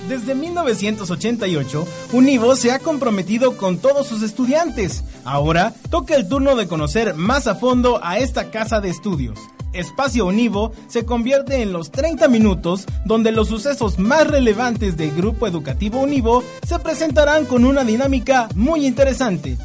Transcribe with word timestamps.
Desde 0.07 0.35
1988, 0.35 1.85
Univo 2.13 2.55
se 2.55 2.71
ha 2.71 2.79
comprometido 2.79 3.57
con 3.57 3.79
todos 3.79 4.07
sus 4.07 4.23
estudiantes. 4.23 5.03
Ahora 5.25 5.73
toca 5.89 6.15
el 6.15 6.29
turno 6.29 6.55
de 6.55 6.69
conocer 6.69 7.13
más 7.15 7.47
a 7.47 7.55
fondo 7.55 7.99
a 8.01 8.19
esta 8.19 8.51
casa 8.51 8.79
de 8.79 8.89
estudios. 8.89 9.37
Espacio 9.73 10.25
Univo 10.25 10.71
se 10.87 11.05
convierte 11.05 11.61
en 11.61 11.73
los 11.73 11.91
30 11.91 12.27
minutos 12.27 12.85
donde 13.05 13.31
los 13.31 13.47
sucesos 13.47 13.99
más 13.99 14.27
relevantes 14.27 14.97
del 14.97 15.11
grupo 15.11 15.47
educativo 15.47 15.99
Univo 15.99 16.43
se 16.65 16.79
presentarán 16.79 17.45
con 17.45 17.65
una 17.65 17.83
dinámica 17.83 18.49
muy 18.55 18.85
interesante. 18.85 19.57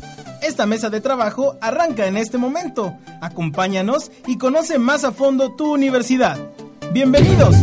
Esta 0.42 0.66
mesa 0.66 0.91
de 0.91 1.01
trabajo 1.01 1.56
arranca 1.60 2.06
en 2.06 2.16
este 2.16 2.38
momento. 2.38 2.96
Acompáñanos 3.20 4.10
y 4.27 4.38
conoce 4.38 4.79
más 4.79 5.05
a 5.05 5.12
fondo 5.12 5.55
tu 5.56 5.73
universidad. 5.73 6.38
Bienvenidos. 6.93 7.54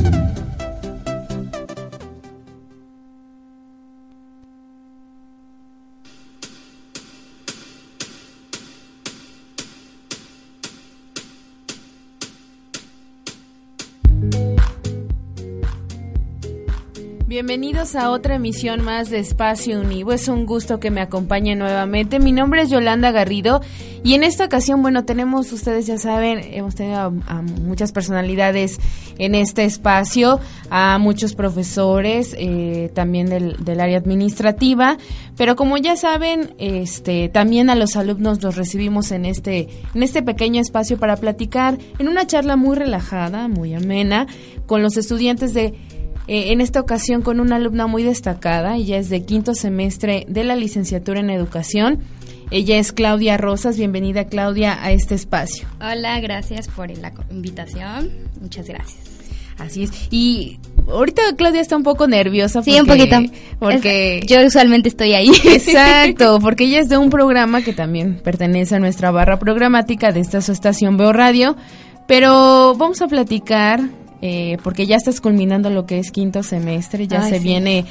Bienvenidos 17.36 17.98
a 17.98 18.12
otra 18.12 18.36
emisión 18.36 18.82
más 18.82 19.10
de 19.10 19.20
Espacio 19.20 19.82
Univo. 19.82 20.14
Es 20.14 20.30
un 20.30 20.46
gusto 20.46 20.80
que 20.80 20.90
me 20.90 21.02
acompañe 21.02 21.54
nuevamente. 21.54 22.18
Mi 22.18 22.32
nombre 22.32 22.62
es 22.62 22.70
Yolanda 22.70 23.12
Garrido 23.12 23.60
y 24.06 24.14
en 24.14 24.24
esta 24.24 24.46
ocasión, 24.46 24.82
bueno, 24.82 25.04
tenemos, 25.04 25.52
ustedes 25.52 25.86
ya 25.86 25.98
saben, 25.98 26.40
hemos 26.54 26.76
tenido 26.76 27.12
a, 27.28 27.42
muchas 27.42 27.92
personalidades 27.92 28.78
en 29.18 29.36
este 29.36 29.66
espacio, 29.66 30.40
a 30.70 30.98
muchos 30.98 31.34
profesores, 31.34 32.34
eh, 32.38 32.90
también 32.94 33.26
del, 33.28 33.58
del, 33.66 33.82
área 33.82 33.98
administrativa, 33.98 34.98
pero 35.36 35.58
como 35.58 35.76
ya 35.76 35.98
saben, 35.98 36.54
este, 36.58 37.28
también 37.28 37.70
a 37.70 37.76
los 37.76 37.98
alumnos 37.98 38.42
los 38.44 38.56
recibimos 38.56 39.12
en 39.12 39.26
este, 39.26 39.68
en 39.94 40.04
este 40.04 40.24
pequeño 40.24 40.62
espacio 40.62 40.98
para 40.98 41.18
platicar 41.18 41.80
en 42.00 42.08
una 42.08 42.28
charla 42.28 42.56
muy 42.56 42.78
relajada, 42.78 43.50
muy 43.50 43.74
amena, 43.74 44.26
con 44.68 44.82
los 44.82 44.98
estudiantes 44.98 45.54
de 45.54 45.74
eh, 46.28 46.52
en 46.52 46.62
esta 46.62 46.80
ocasión 46.80 47.22
con 47.22 47.40
una 47.40 47.58
alumna 47.58 47.88
muy 47.88 48.04
destacada, 48.04 48.76
ella 48.76 48.98
es 48.98 49.10
de 49.10 49.24
quinto 49.26 49.54
semestre 49.54 50.26
de 50.28 50.44
la 50.44 50.56
licenciatura 50.56 51.20
en 51.20 51.30
educación. 51.30 52.00
Ella 52.52 52.78
es 52.78 52.92
Claudia 52.92 53.38
Rosas, 53.38 53.78
bienvenida 53.78 54.26
Claudia 54.26 54.78
a 54.84 54.92
este 54.92 55.16
espacio. 55.16 55.68
Hola, 55.80 56.20
gracias 56.20 56.68
por 56.68 56.90
la 56.98 57.12
invitación, 57.32 58.12
muchas 58.40 58.68
gracias. 58.68 59.16
Así 59.58 59.84
es. 59.84 59.92
Y 60.12 60.60
ahorita 60.88 61.22
Claudia 61.38 61.62
está 61.62 61.78
un 61.78 61.84
poco 61.84 62.08
nerviosa. 62.08 62.62
Sí, 62.62 62.78
un 62.80 62.86
poquito. 62.86 63.18
Porque 63.60 64.22
yo 64.28 64.46
usualmente 64.46 64.90
estoy 64.90 65.14
ahí. 65.14 65.30
Exacto, 65.46 66.40
porque 66.42 66.66
ella 66.66 66.80
es 66.80 66.90
de 66.90 66.98
un 66.98 67.10
programa 67.10 67.62
que 67.62 67.74
también 67.74 68.20
pertenece 68.22 68.76
a 68.76 68.80
nuestra 68.80 69.12
barra 69.12 69.40
programática 69.40 70.12
de 70.12 70.20
esta 70.20 70.42
su 70.42 70.52
estación 70.52 70.98
Veo 70.98 71.14
Radio. 71.14 71.56
Pero 72.08 72.76
vamos 72.76 73.02
a 73.02 73.08
platicar 73.08 73.80
eh, 74.22 74.58
porque 74.64 74.88
ya 74.88 74.96
estás 74.96 75.22
culminando 75.22 75.70
lo 75.70 75.86
que 75.86 76.00
es 76.00 76.12
quinto 76.12 76.44
semestre, 76.44 77.08
ya 77.08 77.22
se 77.24 77.40
viene 77.40 77.86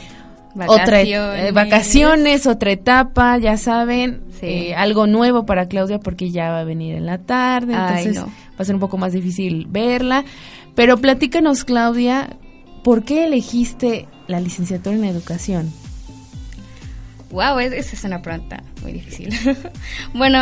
otra 0.67 1.03
eh, 1.03 1.53
vacaciones, 1.53 2.47
otra 2.47 2.73
etapa, 2.73 3.39
ya 3.39 3.57
saben, 3.57 4.23
eh, 4.41 4.75
algo 4.75 5.07
nuevo 5.07 5.47
para 5.47 5.67
Claudia 5.67 5.99
porque 6.01 6.31
ya 6.31 6.51
va 6.51 6.61
a 6.61 6.65
venir 6.65 6.95
en 6.97 7.07
la 7.07 7.19
tarde, 7.19 7.75
entonces 7.75 8.23
va 8.23 8.29
a 8.59 8.65
ser 8.65 8.75
un 8.75 8.81
poco 8.81 8.97
más 8.97 9.13
difícil 9.13 9.67
verla. 9.69 10.25
Pero 10.75 10.99
platícanos, 10.99 11.65
Claudia, 11.65 12.37
¿por 12.83 13.05
qué 13.05 13.27
elegiste 13.27 14.09
la 14.27 14.41
licenciatura 14.41 14.97
en 14.97 15.05
educación? 15.05 15.73
Wow, 17.31 17.59
esa 17.59 17.97
es 17.97 18.05
una 18.05 18.23
pregunta 18.23 18.63
muy 18.83 18.93
difícil. 18.93 19.35
bueno, 20.15 20.41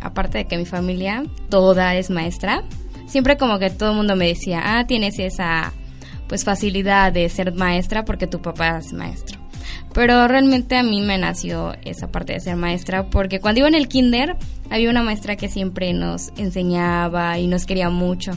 aparte 0.00 0.38
de 0.38 0.44
que 0.46 0.56
mi 0.56 0.64
familia 0.64 1.24
toda 1.50 1.94
es 1.96 2.08
maestra, 2.08 2.64
siempre 3.10 3.36
como 3.36 3.58
que 3.58 3.70
todo 3.70 3.90
el 3.90 3.96
mundo 3.96 4.16
me 4.16 4.28
decía, 4.28 4.62
ah, 4.64 4.86
tienes 4.86 5.18
esa 5.18 5.72
pues 6.28 6.44
facilidad 6.44 7.12
de 7.12 7.28
ser 7.28 7.52
maestra 7.52 8.04
porque 8.04 8.26
tu 8.26 8.40
papá 8.40 8.78
es 8.78 8.92
maestro. 8.92 9.40
Pero 9.92 10.28
realmente 10.28 10.76
a 10.76 10.82
mí 10.82 11.00
me 11.00 11.18
nació 11.18 11.74
esa 11.84 12.12
parte 12.12 12.34
de 12.34 12.40
ser 12.40 12.56
maestra 12.56 13.10
porque 13.10 13.40
cuando 13.40 13.60
iba 13.60 13.68
en 13.68 13.74
el 13.74 13.88
kinder 13.88 14.36
había 14.70 14.90
una 14.90 15.02
maestra 15.02 15.34
que 15.34 15.48
siempre 15.48 15.92
nos 15.92 16.30
enseñaba 16.36 17.38
y 17.38 17.48
nos 17.48 17.66
quería 17.66 17.90
mucho. 17.90 18.32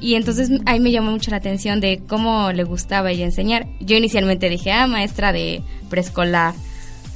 Y 0.00 0.16
entonces 0.16 0.50
ahí 0.66 0.80
me 0.80 0.90
llamó 0.90 1.12
mucho 1.12 1.30
la 1.30 1.36
atención 1.36 1.80
de 1.80 2.02
cómo 2.08 2.50
le 2.50 2.64
gustaba 2.64 3.12
ella 3.12 3.24
enseñar. 3.24 3.68
Yo 3.78 3.96
inicialmente 3.96 4.48
dije, 4.48 4.72
ah, 4.72 4.88
maestra 4.88 5.32
de 5.32 5.62
preescolar. 5.88 6.54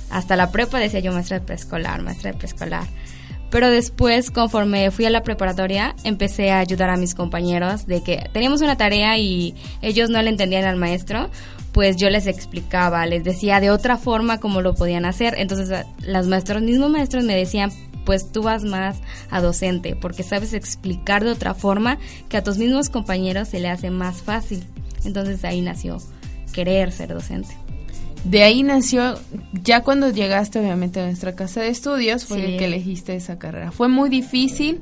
Hasta 0.08 0.36
la 0.36 0.52
prepa 0.52 0.78
decía 0.78 1.00
yo 1.00 1.12
maestra 1.12 1.40
de 1.40 1.44
preescolar, 1.44 2.00
maestra 2.02 2.30
de 2.30 2.38
preescolar. 2.38 2.84
Pero 3.50 3.70
después, 3.70 4.30
conforme 4.30 4.90
fui 4.90 5.04
a 5.04 5.10
la 5.10 5.22
preparatoria, 5.22 5.94
empecé 6.04 6.50
a 6.50 6.58
ayudar 6.58 6.90
a 6.90 6.96
mis 6.96 7.14
compañeros 7.14 7.86
de 7.86 8.02
que 8.02 8.28
teníamos 8.32 8.60
una 8.60 8.76
tarea 8.76 9.16
y 9.18 9.54
ellos 9.82 10.10
no 10.10 10.20
le 10.20 10.30
entendían 10.30 10.64
al 10.64 10.76
maestro, 10.76 11.30
pues 11.72 11.96
yo 11.96 12.10
les 12.10 12.26
explicaba, 12.26 13.06
les 13.06 13.22
decía 13.22 13.60
de 13.60 13.70
otra 13.70 13.98
forma 13.98 14.40
cómo 14.40 14.62
lo 14.62 14.74
podían 14.74 15.04
hacer. 15.04 15.34
Entonces, 15.38 15.86
los 16.00 16.26
maestros, 16.26 16.62
mismos 16.62 16.90
maestros 16.90 17.24
me 17.24 17.36
decían, 17.36 17.70
pues 18.04 18.32
tú 18.32 18.42
vas 18.42 18.64
más 18.64 18.96
a 19.30 19.40
docente, 19.40 19.94
porque 19.94 20.22
sabes 20.22 20.54
explicar 20.54 21.22
de 21.22 21.30
otra 21.30 21.54
forma 21.54 21.98
que 22.28 22.38
a 22.38 22.42
tus 22.42 22.56
mismos 22.56 22.88
compañeros 22.88 23.48
se 23.48 23.60
le 23.60 23.68
hace 23.68 23.90
más 23.90 24.22
fácil. 24.22 24.64
Entonces 25.04 25.44
ahí 25.44 25.60
nació 25.60 25.98
querer 26.52 26.90
ser 26.92 27.12
docente 27.12 27.65
de 28.28 28.42
ahí 28.42 28.62
nació, 28.62 29.14
ya 29.62 29.82
cuando 29.82 30.10
llegaste 30.10 30.58
obviamente 30.58 31.00
a 31.00 31.06
nuestra 31.06 31.36
casa 31.36 31.60
de 31.60 31.68
estudios, 31.68 32.24
fue 32.24 32.44
el 32.44 32.58
que 32.58 32.64
elegiste 32.64 33.14
esa 33.14 33.38
carrera. 33.38 33.70
Fue 33.70 33.88
muy 33.88 34.10
difícil 34.10 34.80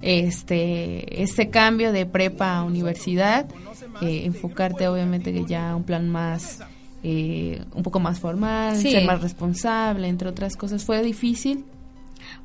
este 0.00 1.22
ese 1.22 1.50
cambio 1.50 1.92
de 1.92 2.06
prepa 2.06 2.56
a 2.56 2.62
universidad, 2.62 3.46
eh, 4.00 4.22
enfocarte 4.24 4.88
obviamente 4.88 5.32
que 5.32 5.44
ya 5.44 5.72
a 5.72 5.76
un 5.76 5.84
plan 5.84 6.08
más, 6.08 6.60
eh, 7.02 7.62
un 7.74 7.82
poco 7.82 8.00
más 8.00 8.20
formal, 8.20 8.76
ser 8.76 9.04
más 9.04 9.20
responsable, 9.20 10.08
entre 10.08 10.28
otras 10.28 10.56
cosas. 10.56 10.84
¿Fue 10.84 11.02
difícil? 11.02 11.64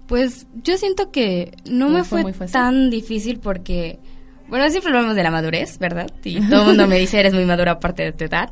Pues 0.08 0.46
yo 0.62 0.78
siento 0.78 1.10
que 1.10 1.58
no 1.66 1.90
me 1.90 2.04
fue, 2.04 2.34
fue 2.34 2.48
tan 2.48 2.90
difícil 2.90 3.40
porque 3.40 4.00
bueno, 4.48 4.70
siempre 4.70 4.92
hablamos 4.92 5.16
de 5.16 5.24
la 5.24 5.32
madurez, 5.32 5.80
¿verdad? 5.80 6.10
Y 6.24 6.40
todo 6.48 6.62
el 6.62 6.68
mundo 6.68 6.88
me 6.88 6.98
dice, 6.98 7.20
eres 7.20 7.34
muy 7.34 7.46
madura 7.46 7.74
aparte 7.74 8.04
de 8.04 8.12
tu 8.12 8.26
edad. 8.26 8.50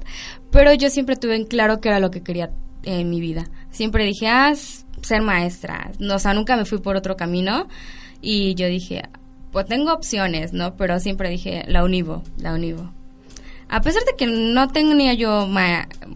Pero 0.51 0.73
yo 0.73 0.89
siempre 0.89 1.15
tuve 1.15 1.35
en 1.35 1.45
claro 1.45 1.79
que 1.79 1.89
era 1.89 1.99
lo 1.99 2.11
que 2.11 2.21
quería 2.21 2.51
en 2.83 3.09
mi 3.09 3.19
vida. 3.19 3.45
Siempre 3.71 4.05
dije, 4.05 4.27
ah, 4.27 4.53
ser 4.55 5.21
maestra. 5.21 5.91
No, 5.99 6.15
o 6.15 6.19
sea, 6.19 6.33
nunca 6.33 6.55
me 6.55 6.65
fui 6.65 6.79
por 6.79 6.95
otro 6.95 7.17
camino. 7.17 7.67
Y 8.21 8.55
yo 8.55 8.67
dije, 8.67 9.03
pues 9.51 9.65
tengo 9.65 9.93
opciones, 9.93 10.53
¿no? 10.53 10.75
Pero 10.75 10.99
siempre 10.99 11.29
dije, 11.29 11.63
la 11.67 11.83
Univo, 11.83 12.23
la 12.37 12.53
Univo. 12.53 12.91
A 13.69 13.81
pesar 13.81 14.03
de 14.03 14.15
que 14.17 14.27
no 14.27 14.67
tenía 14.67 15.13
yo, 15.13 15.47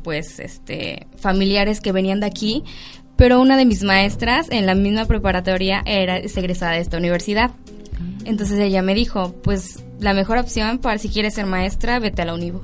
pues, 0.04 0.40
este, 0.40 1.08
familiares 1.18 1.80
que 1.80 1.94
venían 1.94 2.20
de 2.20 2.26
aquí, 2.26 2.64
pero 3.16 3.40
una 3.40 3.56
de 3.56 3.66
mis 3.66 3.84
maestras 3.84 4.48
en 4.52 4.66
la 4.66 4.76
misma 4.76 5.06
preparatoria 5.06 5.82
era 5.86 6.18
egresada 6.18 6.74
de 6.74 6.80
esta 6.80 6.98
universidad. 6.98 7.52
Entonces 8.26 8.60
ella 8.60 8.82
me 8.82 8.96
dijo, 8.96 9.34
pues 9.44 9.84
la 10.00 10.14
mejor 10.14 10.40
opción 10.40 10.80
para 10.80 10.98
si 10.98 11.10
quieres 11.10 11.36
ser 11.36 11.46
maestra, 11.46 12.00
vete 12.00 12.24
a 12.24 12.26
la 12.26 12.34
Univo. 12.34 12.62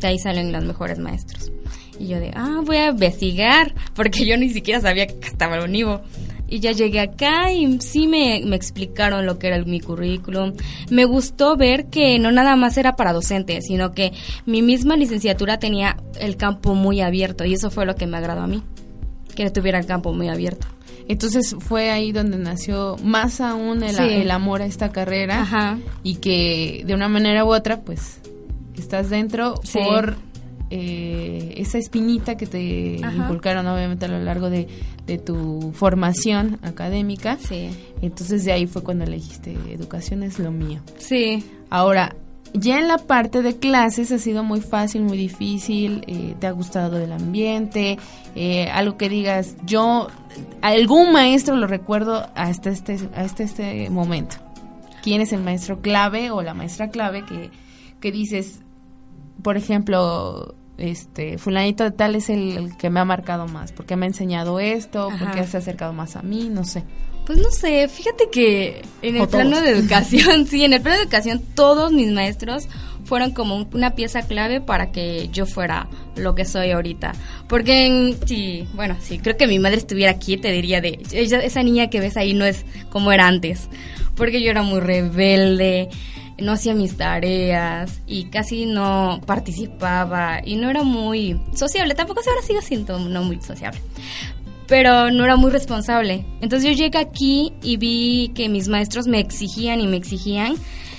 De 0.00 0.08
ahí 0.08 0.18
salen 0.18 0.52
los 0.52 0.64
mejores 0.64 0.98
maestros. 0.98 1.52
Y 1.98 2.08
yo 2.08 2.18
de, 2.18 2.32
ah, 2.34 2.60
voy 2.64 2.76
a 2.76 2.88
investigar, 2.88 3.74
porque 3.94 4.26
yo 4.26 4.36
ni 4.36 4.50
siquiera 4.50 4.80
sabía 4.80 5.06
que 5.06 5.26
estaba 5.26 5.56
la 5.56 5.64
Univo. 5.64 6.02
Y 6.46 6.60
ya 6.60 6.72
llegué 6.72 7.00
acá 7.00 7.52
y 7.52 7.80
sí 7.80 8.06
me, 8.06 8.42
me 8.44 8.54
explicaron 8.54 9.24
lo 9.24 9.38
que 9.38 9.46
era 9.46 9.64
mi 9.64 9.80
currículum. 9.80 10.52
Me 10.90 11.04
gustó 11.04 11.56
ver 11.56 11.86
que 11.86 12.18
no 12.18 12.32
nada 12.32 12.54
más 12.54 12.76
era 12.76 12.96
para 12.96 13.12
docentes, 13.12 13.64
sino 13.66 13.92
que 13.92 14.12
mi 14.44 14.60
misma 14.60 14.96
licenciatura 14.96 15.58
tenía 15.58 15.96
el 16.20 16.36
campo 16.36 16.74
muy 16.74 17.00
abierto 17.00 17.44
y 17.44 17.54
eso 17.54 17.70
fue 17.70 17.86
lo 17.86 17.94
que 17.94 18.06
me 18.06 18.18
agradó 18.18 18.42
a 18.42 18.46
mí, 18.46 18.62
que 19.34 19.50
tuviera 19.50 19.78
el 19.78 19.86
campo 19.86 20.12
muy 20.12 20.28
abierto. 20.28 20.66
Entonces 21.06 21.54
fue 21.58 21.90
ahí 21.90 22.12
donde 22.12 22.38
nació 22.38 22.96
más 23.02 23.40
aún 23.40 23.82
el, 23.82 24.30
amor 24.30 24.62
a 24.62 24.66
esta 24.66 24.90
carrera 24.90 25.78
y 26.02 26.16
que 26.16 26.82
de 26.86 26.94
una 26.94 27.08
manera 27.08 27.44
u 27.44 27.52
otra 27.52 27.80
pues 27.82 28.20
estás 28.76 29.10
dentro 29.10 29.54
por 29.72 30.16
eh, 30.70 31.54
esa 31.58 31.78
espinita 31.78 32.36
que 32.36 32.46
te 32.46 32.96
inculcaron 32.96 33.66
obviamente 33.66 34.06
a 34.06 34.08
lo 34.08 34.18
largo 34.18 34.50
de, 34.50 34.66
tu 35.24 35.72
formación 35.74 36.58
académica. 36.62 37.36
Sí. 37.36 37.68
Entonces 38.00 38.44
de 38.44 38.52
ahí 38.52 38.66
fue 38.66 38.82
cuando 38.82 39.04
elegiste 39.04 39.52
educación 39.70 40.22
es 40.22 40.38
lo 40.38 40.50
mío. 40.50 40.80
Sí. 40.96 41.44
Ahora, 41.68 42.16
Ya 42.56 42.78
en 42.78 42.86
la 42.86 42.98
parte 42.98 43.42
de 43.42 43.56
clases 43.56 44.12
ha 44.12 44.18
sido 44.18 44.44
muy 44.44 44.60
fácil, 44.60 45.02
muy 45.02 45.18
difícil, 45.18 46.04
eh, 46.06 46.36
te 46.38 46.46
ha 46.46 46.52
gustado 46.52 46.98
el 46.98 47.10
ambiente, 47.10 47.98
eh, 48.36 48.70
algo 48.70 48.96
que 48.96 49.08
digas, 49.08 49.56
yo, 49.64 50.06
algún 50.62 51.12
maestro 51.12 51.56
lo 51.56 51.66
recuerdo 51.66 52.30
hasta 52.36 52.70
este, 52.70 52.96
hasta 53.16 53.42
este 53.42 53.90
momento. 53.90 54.36
¿Quién 55.02 55.20
es 55.20 55.32
el 55.32 55.42
maestro 55.42 55.80
clave 55.80 56.30
o 56.30 56.42
la 56.42 56.54
maestra 56.54 56.90
clave 56.90 57.24
que, 57.24 57.50
que 57.98 58.12
dices, 58.12 58.60
por 59.42 59.56
ejemplo, 59.56 60.54
este 60.78 61.38
fulanito 61.38 61.82
de 61.82 61.90
tal 61.90 62.14
es 62.14 62.30
el, 62.30 62.76
que 62.76 62.88
me 62.88 63.00
ha 63.00 63.04
marcado 63.04 63.48
más, 63.48 63.72
porque 63.72 63.96
me 63.96 64.06
ha 64.06 64.08
enseñado 64.08 64.60
esto, 64.60 65.08
porque 65.18 65.44
se 65.44 65.56
ha 65.56 65.60
acercado 65.60 65.92
más 65.92 66.14
a 66.14 66.22
mí, 66.22 66.48
no 66.50 66.64
sé. 66.64 66.84
Pues 67.26 67.38
no 67.38 67.50
sé, 67.50 67.88
fíjate 67.88 68.28
que 68.30 68.82
en 69.00 69.16
el 69.16 69.28
plano 69.28 69.60
de 69.60 69.70
educación, 69.78 70.46
sí, 70.46 70.64
en 70.64 70.74
el 70.74 70.82
plano 70.82 70.98
de 70.98 71.04
educación 71.04 71.42
todos 71.54 71.92
mis 71.92 72.10
maestros 72.12 72.68
fueron 73.04 73.32
como 73.32 73.66
una 73.72 73.94
pieza 73.94 74.22
clave 74.22 74.60
para 74.60 74.90
que 74.90 75.28
yo 75.32 75.46
fuera 75.46 75.88
lo 76.16 76.34
que 76.34 76.44
soy 76.44 76.70
ahorita. 76.70 77.12
Porque 77.48 77.86
en, 77.86 78.16
sí, 78.26 78.66
bueno, 78.74 78.96
sí, 79.00 79.18
creo 79.18 79.36
que 79.36 79.46
mi 79.46 79.58
madre 79.58 79.78
estuviera 79.78 80.12
aquí, 80.12 80.36
te 80.36 80.52
diría 80.52 80.80
de, 80.80 81.00
esa 81.12 81.62
niña 81.62 81.88
que 81.90 82.00
ves 82.00 82.16
ahí 82.16 82.34
no 82.34 82.44
es 82.44 82.64
como 82.90 83.12
era 83.12 83.26
antes. 83.26 83.68
Porque 84.16 84.42
yo 84.42 84.50
era 84.50 84.62
muy 84.62 84.80
rebelde, 84.80 85.88
no 86.38 86.52
hacía 86.52 86.74
mis 86.74 86.96
tareas 86.96 88.00
y 88.06 88.24
casi 88.24 88.66
no 88.66 89.20
participaba 89.26 90.40
y 90.44 90.56
no 90.56 90.70
era 90.70 90.82
muy 90.82 91.40
sociable. 91.54 91.94
Tampoco 91.94 92.20
ahora 92.26 92.42
sigo 92.42 92.60
siendo 92.60 92.98
no 92.98 93.22
muy 93.22 93.40
sociable 93.40 93.80
pero 94.66 95.10
no 95.10 95.24
era 95.24 95.36
muy 95.36 95.50
responsable. 95.50 96.24
Entonces 96.40 96.70
yo 96.70 96.76
llegué 96.76 96.98
aquí 96.98 97.52
y 97.62 97.76
vi 97.76 98.32
que 98.34 98.48
mis 98.48 98.68
maestros 98.68 99.06
me 99.06 99.20
exigían 99.20 99.80
y 99.80 99.86
me 99.86 99.96
exigían. 99.96 100.54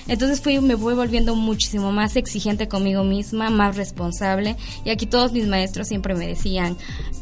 Entonces 0.08 0.40
fui, 0.40 0.60
me 0.60 0.74
voy 0.74 0.94
volviendo 0.94 1.34
muchísimo 1.34 1.92
más 1.92 2.16
exigente 2.16 2.68
conmigo 2.68 3.04
misma, 3.04 3.50
más 3.50 3.76
responsable. 3.76 4.56
Y 4.84 4.90
aquí 4.90 5.06
todos 5.06 5.32
mis 5.32 5.46
maestros 5.46 5.88
siempre 5.88 6.14
me 6.14 6.26
decían, 6.26 6.76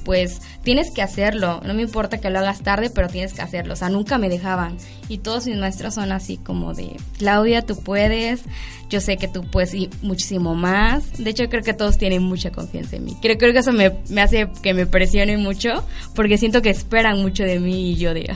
pues 0.04 0.40
tienes 0.62 0.90
que 0.90 1.02
hacerlo, 1.02 1.60
no 1.64 1.74
me 1.74 1.82
importa 1.82 2.18
que 2.18 2.30
lo 2.30 2.38
hagas 2.38 2.62
tarde, 2.62 2.90
pero 2.90 3.08
tienes 3.08 3.32
que 3.32 3.42
hacerlo. 3.42 3.72
O 3.72 3.76
sea, 3.76 3.88
nunca 3.88 4.18
me 4.18 4.28
dejaban. 4.28 4.76
Y 5.08 5.18
todos 5.18 5.46
mis 5.46 5.56
maestros 5.56 5.94
son 5.94 6.12
así 6.12 6.36
como 6.36 6.74
de, 6.74 6.96
Claudia, 7.18 7.62
tú 7.62 7.76
puedes, 7.76 8.42
yo 8.90 9.00
sé 9.00 9.16
que 9.16 9.28
tú 9.28 9.42
puedes 9.42 9.72
ir 9.74 9.90
muchísimo 10.02 10.54
más. 10.54 11.12
De 11.18 11.30
hecho, 11.30 11.48
creo 11.48 11.62
que 11.62 11.74
todos 11.74 11.98
tienen 11.98 12.22
mucha 12.22 12.50
confianza 12.50 12.96
en 12.96 13.04
mí. 13.04 13.16
Creo, 13.20 13.38
creo 13.38 13.52
que 13.52 13.60
eso 13.60 13.72
me, 13.72 13.92
hace 14.20 14.48
que 14.62 14.74
me 14.74 14.86
presione 14.86 15.36
mucho, 15.36 15.84
porque 16.14 16.38
siento 16.38 16.62
que 16.62 16.70
esperan 16.70 17.20
mucho 17.22 17.44
de 17.44 17.60
mí 17.60 17.92
y 17.92 17.96
yo 17.96 18.14
de, 18.14 18.30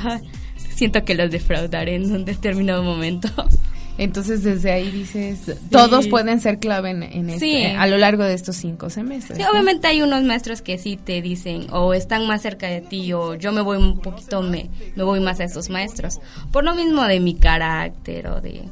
siento 0.75 1.05
que 1.05 1.15
los 1.15 1.31
defraudaré 1.31 1.97
en 1.97 2.11
un 2.11 2.25
determinado 2.25 2.83
momento. 2.83 3.29
Entonces 3.99 4.45
desde 4.45 4.71
ahí 4.71 4.93
dices, 4.93 5.57
todos 5.71 6.07
pueden 6.07 6.41
ser 6.41 6.61
clave 6.61 6.91
en, 6.91 7.31
este, 7.31 7.73
a 7.73 7.87
lo 7.89 7.99
largo 7.99 8.23
de 8.23 8.35
estos 8.35 8.55
cinco 8.57 8.91
semestres. 8.91 9.39
Sí, 9.39 9.45
obviamente 9.51 9.89
hay 9.89 10.03
unos 10.03 10.23
maestros 10.23 10.63
que 10.63 10.79
sí 10.79 10.97
te 10.97 11.21
dicen 11.21 11.67
o 11.73 11.93
están 11.95 12.27
más 12.29 12.43
cerca 12.43 12.69
de 12.69 12.81
ti 12.81 13.13
o 13.13 13.35
yo 13.35 13.51
me 13.51 13.61
voy 13.61 13.77
un 13.77 13.99
poquito, 13.99 14.41
me, 14.41 14.71
me 14.95 15.03
voy 15.03 15.19
más 15.19 15.41
a 15.41 15.45
estos 15.45 15.69
maestros. 15.69 16.21
Por 16.53 16.63
lo 16.63 16.77
mismo 16.77 17.03
de 17.05 17.19
mi 17.19 17.35
carácter 17.35 18.29
o 18.29 18.41
de, 18.41 18.63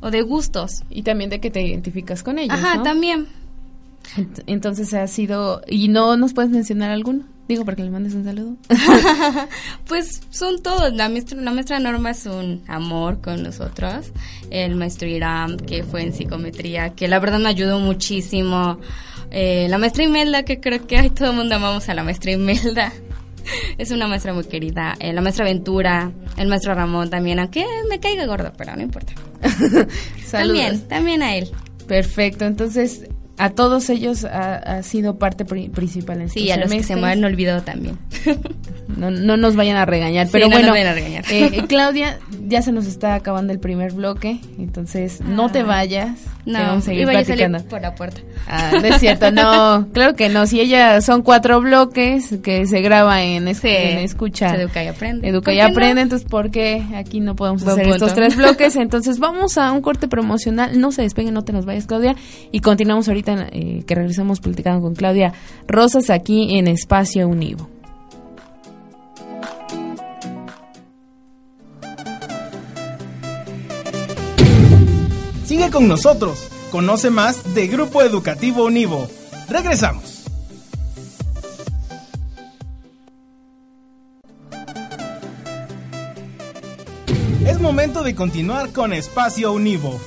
o 0.00 0.10
de 0.10 0.22
gustos. 0.22 0.82
Y 0.88 1.02
también 1.02 1.28
de 1.28 1.40
que 1.40 1.50
te 1.50 1.60
identificas 1.60 2.22
con 2.22 2.38
ellos. 2.38 2.58
Ajá, 2.58 2.82
también. 2.82 3.26
Entonces 4.46 4.94
ha 4.94 5.06
sido, 5.08 5.60
¿y 5.68 5.88
no 5.88 6.16
nos 6.16 6.32
puedes 6.32 6.50
mencionar 6.50 6.90
alguno? 6.90 7.24
Digo, 7.48 7.64
para 7.64 7.76
que 7.76 7.82
le 7.82 7.90
mandes 7.90 8.12
un 8.14 8.24
saludo. 8.24 8.56
pues 9.86 10.20
son 10.28 10.62
todos. 10.62 10.92
La 10.92 11.08
maestra, 11.08 11.40
la 11.40 11.50
maestra 11.50 11.80
Norma 11.80 12.10
es 12.10 12.26
un 12.26 12.62
amor 12.68 13.22
con 13.22 13.42
nosotros. 13.42 14.12
El 14.50 14.76
maestro 14.76 15.08
Iram, 15.08 15.56
que 15.56 15.82
fue 15.82 16.02
en 16.02 16.12
psicometría, 16.12 16.90
que 16.90 17.08
la 17.08 17.18
verdad 17.18 17.38
me 17.38 17.48
ayudó 17.48 17.80
muchísimo. 17.80 18.78
Eh, 19.30 19.66
la 19.70 19.78
maestra 19.78 20.04
Imelda, 20.04 20.42
que 20.42 20.60
creo 20.60 20.86
que 20.86 20.98
hay 20.98 21.10
todo 21.10 21.30
el 21.30 21.36
mundo 21.36 21.54
amamos 21.54 21.88
a 21.88 21.94
la 21.94 22.04
maestra 22.04 22.32
Imelda. 22.32 22.92
es 23.78 23.90
una 23.90 24.06
maestra 24.06 24.34
muy 24.34 24.44
querida. 24.44 24.94
Eh, 25.00 25.14
la 25.14 25.22
maestra 25.22 25.46
Ventura, 25.46 26.12
el 26.36 26.48
maestro 26.48 26.74
Ramón 26.74 27.08
también, 27.08 27.38
aunque 27.38 27.64
me 27.88 27.98
caiga 27.98 28.26
gordo, 28.26 28.52
pero 28.58 28.76
no 28.76 28.82
importa. 28.82 29.14
también, 30.30 30.86
también 30.88 31.22
a 31.22 31.34
él. 31.34 31.50
Perfecto, 31.86 32.44
entonces 32.44 33.08
a 33.38 33.50
todos 33.50 33.88
ellos 33.88 34.24
ha, 34.24 34.82
sido 34.82 35.18
parte 35.18 35.44
principal 35.44 36.20
en 36.20 36.28
Sí, 36.28 36.50
a 36.50 36.56
los 36.56 36.70
que 36.70 36.82
se 36.82 36.96
me 36.96 37.06
han 37.08 37.24
olvidado 37.24 37.62
también. 37.62 37.98
no, 38.88 39.10
no 39.10 39.36
nos 39.36 39.56
vayan 39.56 39.76
a 39.76 39.84
regañar, 39.84 40.28
pero 40.30 40.48
bueno, 40.50 40.74
eh, 40.74 41.22
eh, 41.30 41.64
Claudia, 41.68 42.18
ya 42.46 42.62
se 42.62 42.72
nos 42.72 42.86
está 42.86 43.14
acabando 43.14 43.52
el 43.52 43.60
primer 43.60 43.92
bloque, 43.92 44.40
entonces 44.58 45.20
no 45.20 45.50
te 45.50 45.60
ah. 45.60 45.64
vayas. 45.64 46.18
No, 46.44 46.58
vamos 46.58 46.84
a 46.84 46.86
seguir 46.86 47.02
iba 47.02 47.12
platicando. 47.12 47.58
A 47.58 47.60
salir 47.60 47.70
por 47.70 47.82
la 47.82 47.94
puerta. 47.94 48.20
Ah, 48.46 48.70
no 48.72 48.86
es 48.86 49.00
cierto, 49.00 49.30
no, 49.30 49.88
claro 49.92 50.14
que 50.14 50.28
no. 50.28 50.46
Si 50.46 50.60
ella 50.60 51.00
son 51.02 51.22
cuatro 51.22 51.60
bloques 51.60 52.38
que 52.42 52.66
se 52.66 52.80
graba 52.80 53.22
en, 53.22 53.48
este, 53.48 53.92
en 53.92 53.98
escucha. 53.98 54.54
educa 54.56 54.82
y 54.82 54.88
aprende. 54.88 55.28
Educa 55.28 55.52
y 55.52 55.60
aprende, 55.60 56.00
entonces 56.00 56.26
¿por 56.28 56.50
qué 56.50 56.82
aquí 56.96 57.20
no 57.20 57.36
podemos 57.36 57.66
hacer 57.66 57.88
estos 57.88 58.14
tres 58.14 58.36
bloques? 58.36 58.76
Entonces 58.76 59.18
vamos 59.18 59.58
a 59.58 59.70
un 59.72 59.82
corte 59.82 60.08
promocional. 60.08 60.80
No 60.80 60.90
se 60.90 61.02
despeguen, 61.02 61.34
no 61.34 61.44
te 61.44 61.52
nos 61.52 61.66
vayas, 61.66 61.86
Claudia, 61.86 62.16
y 62.50 62.60
continuamos 62.60 63.08
ahorita 63.08 63.27
eh, 63.28 63.82
que 63.86 63.94
regresamos 63.94 64.40
platicando 64.40 64.82
con 64.82 64.94
Claudia 64.94 65.32
Rosas 65.66 66.10
aquí 66.10 66.56
en 66.58 66.68
Espacio 66.68 67.28
Univo. 67.28 67.68
Sigue 75.44 75.70
con 75.70 75.88
nosotros. 75.88 76.48
Conoce 76.70 77.08
más 77.10 77.54
de 77.54 77.66
Grupo 77.66 78.02
Educativo 78.02 78.66
Univo. 78.66 79.08
Regresamos. 79.48 80.24
Es 87.46 87.58
momento 87.60 88.02
de 88.02 88.14
continuar 88.14 88.72
con 88.72 88.92
Espacio 88.92 89.52
Univo. 89.52 89.98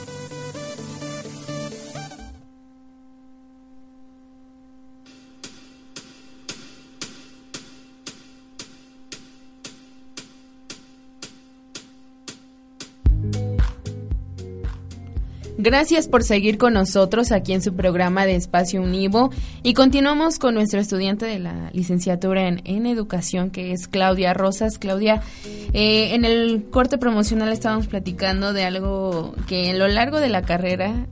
Gracias 15.64 16.08
por 16.08 16.24
seguir 16.24 16.58
con 16.58 16.74
nosotros 16.74 17.32
aquí 17.32 17.54
en 17.54 17.62
su 17.62 17.76
programa 17.76 18.26
de 18.26 18.36
Espacio 18.36 18.82
Univo 18.82 19.30
y 19.62 19.76
continuamos 19.76 20.40
con 20.40 20.56
nuestro 20.56 20.80
estudiante 20.80 21.28
de 21.28 21.38
la 21.38 21.70
licenciatura 21.72 22.48
en, 22.48 22.88
educación 22.88 23.52
que 23.52 23.72
es 23.72 23.88
Claudia 23.88 24.34
Rosas. 24.34 24.80
Claudia, 24.80 25.22
eh, 25.74 26.16
en 26.16 26.26
el 26.26 26.66
corte 26.72 26.98
promocional 26.98 27.50
estábamos 27.50 27.86
platicando 27.86 28.54
de 28.54 28.64
algo 28.64 29.36
que 29.48 29.70
en 29.70 29.78
lo 29.78 29.88
largo 29.88 30.20
de 30.20 30.30
la 30.30 30.42
carrera 30.42 31.06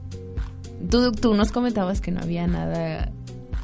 tú, 0.90 1.12
tú 1.12 1.34
nos 1.34 1.52
comentabas 1.52 2.00
que 2.00 2.10
no 2.10 2.20
había 2.20 2.48
nada 2.48 3.12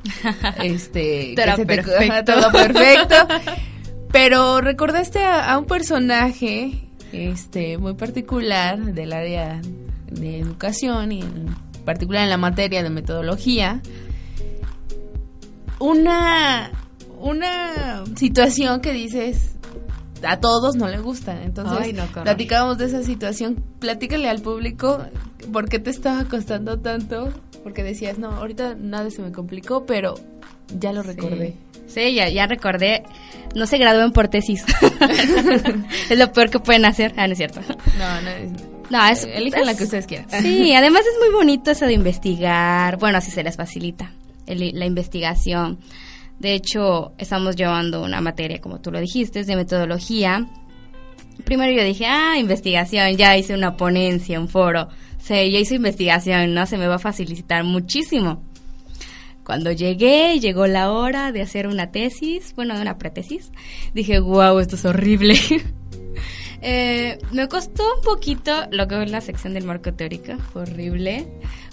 este 0.63 1.33
perfecto. 1.35 1.91
todo 2.25 2.53
perfecto 2.53 3.17
pero 4.13 4.61
recordaste 4.61 5.25
a, 5.25 5.51
a 5.53 5.59
un 5.59 5.65
personaje 5.65 6.89
este 7.11 7.77
muy 7.77 7.95
particular 7.95 8.79
del 8.79 9.13
área 9.13 9.61
de 10.11 10.39
educación 10.39 11.13
y 11.13 11.23
en 11.23 11.55
particular 11.85 12.25
en 12.25 12.31
la 12.31 12.37
materia 12.37 12.83
de 12.83 12.91
metodología, 12.91 13.81
una, 15.79 16.71
una 17.19 18.05
situación 18.17 18.81
que 18.81 18.93
dices 18.93 19.57
a 20.23 20.39
todos 20.39 20.77
no 20.77 20.89
le 20.89 20.99
gusta. 20.99 21.43
Entonces, 21.43 21.95
platicábamos 22.23 22.79
de 22.79 22.87
esa 22.87 23.03
situación. 23.03 23.63
Platícale 23.79 24.29
al 24.29 24.41
público 24.41 25.05
por 25.53 25.69
qué 25.69 25.79
te 25.79 25.91
estaba 25.91 26.25
costando 26.25 26.79
tanto. 26.79 27.33
Porque 27.63 27.83
decías, 27.83 28.19
no, 28.19 28.31
ahorita 28.31 28.77
nada 28.79 29.11
se 29.11 29.23
me 29.23 29.33
complicó, 29.33 29.87
pero 29.87 30.15
ya 30.79 30.93
lo 30.93 31.03
recordé. 31.03 31.57
Sí, 31.87 32.15
ya, 32.15 32.29
ya 32.29 32.47
recordé. 32.47 33.03
No 33.55 33.67
se 33.67 33.79
gradúen 33.79 34.13
por 34.13 34.29
tesis. 34.29 34.65
es 36.11 36.19
lo 36.19 36.33
peor 36.33 36.51
que 36.51 36.61
pueden 36.61 36.85
hacer. 36.85 37.13
Ah, 37.17 37.27
no 37.27 37.33
es 37.33 37.39
cierto. 37.39 37.61
No, 37.99 38.21
no 38.23 38.29
es 38.29 38.76
no, 38.91 39.07
es, 39.07 39.25
elijan 39.25 39.67
la 39.67 39.77
que 39.77 39.85
ustedes 39.85 40.07
quieran. 40.07 40.29
Sí, 40.43 40.73
además 40.75 41.03
es 41.03 41.19
muy 41.21 41.35
bonito 41.35 41.71
eso 41.71 41.87
de 41.87 41.93
investigar. 41.93 42.99
Bueno, 42.99 43.19
así 43.19 43.31
se 43.31 43.43
les 43.43 43.57
facilita 43.57 44.13
la 44.47 44.87
investigación. 44.87 45.79
De 46.39 46.55
hecho, 46.55 47.13
estamos 47.19 47.57
llevando 47.57 48.03
una 48.03 48.21
materia, 48.21 48.61
como 48.61 48.81
tú 48.81 48.93
lo 48.93 49.01
dijiste, 49.01 49.43
de 49.43 49.57
metodología. 49.57 50.47
Primero 51.45 51.73
yo 51.73 51.83
dije, 51.83 52.07
ah, 52.07 52.39
investigación, 52.39 53.17
ya 53.17 53.37
hice 53.37 53.55
una 53.55 53.77
ponencia, 53.77 54.39
un 54.39 54.49
foro. 54.49 54.89
Sí, 55.19 55.51
ya 55.51 55.59
hice 55.59 55.77
investigación, 55.77 56.55
¿no? 56.55 56.67
Se 56.67 56.79
me 56.79 56.87
va 56.87 56.97
a 56.97 56.99
facilitar 56.99 57.65
muchísimo. 57.65 58.43
Cuando 59.45 59.71
llegué, 59.73 60.39
llegó 60.41 60.67
la 60.67 60.91
hora 60.91 61.33
de 61.33 61.41
hacer 61.41 61.69
una 61.69 61.93
tesis, 61.93 62.53
bueno, 62.57 62.81
una 62.81 62.99
pretesis, 62.99 63.53
dije, 63.95 64.19
wow, 64.19 64.59
esto 64.59 64.75
es 64.75 64.85
horrible. 64.85 65.37
Eh, 66.69 67.21
me 67.31 67.47
costó 67.47 67.85
un 67.95 68.03
poquito 68.03 68.53
lo 68.73 68.89
que 68.89 69.01
es 69.01 69.09
la 69.13 69.21
sección 69.21 69.55
del 69.55 69.63
marco 69.63 69.95
teórico, 69.95 70.33
horrible. 70.53 71.29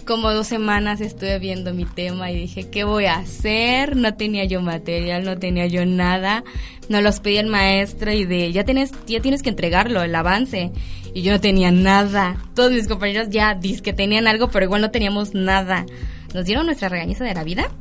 Como 0.06 0.32
dos 0.32 0.46
semanas 0.46 1.02
estuve 1.02 1.40
viendo 1.40 1.74
mi 1.74 1.86
tema 1.86 2.30
y 2.30 2.42
dije, 2.42 2.70
¿qué 2.70 2.84
voy 2.84 3.06
a 3.06 3.16
hacer? 3.16 3.96
No 3.96 4.14
tenía 4.14 4.46
yo 4.46 4.62
material, 4.62 5.24
no 5.24 5.40
tenía 5.40 5.66
yo 5.66 5.84
nada. 5.88 6.44
Nos 6.90 7.02
los 7.02 7.22
pedí 7.22 7.38
el 7.38 7.48
maestro 7.48 8.12
y 8.12 8.26
de, 8.26 8.52
ya 8.52 8.66
tienes, 8.66 8.92
ya 9.08 9.20
tienes 9.20 9.42
que 9.42 9.50
entregarlo, 9.50 10.04
el 10.04 10.14
avance. 10.14 10.72
Y 11.16 11.24
yo 11.24 11.32
no 11.32 11.42
tenía 11.42 11.72
nada. 11.72 12.38
Todos 12.54 12.72
mis 12.72 12.88
compañeros 12.88 13.30
ya 13.32 13.60
que 13.60 13.94
tenían 13.94 14.28
algo, 14.28 14.52
pero 14.52 14.66
igual 14.66 14.82
no 14.82 14.92
teníamos 14.92 15.34
nada. 15.34 15.88
Nos 16.36 16.46
dieron 16.46 16.68
nuestra 16.68 16.90
regañiza 16.90 17.24
de 17.24 17.34
la 17.34 17.44
vida. 17.44 17.72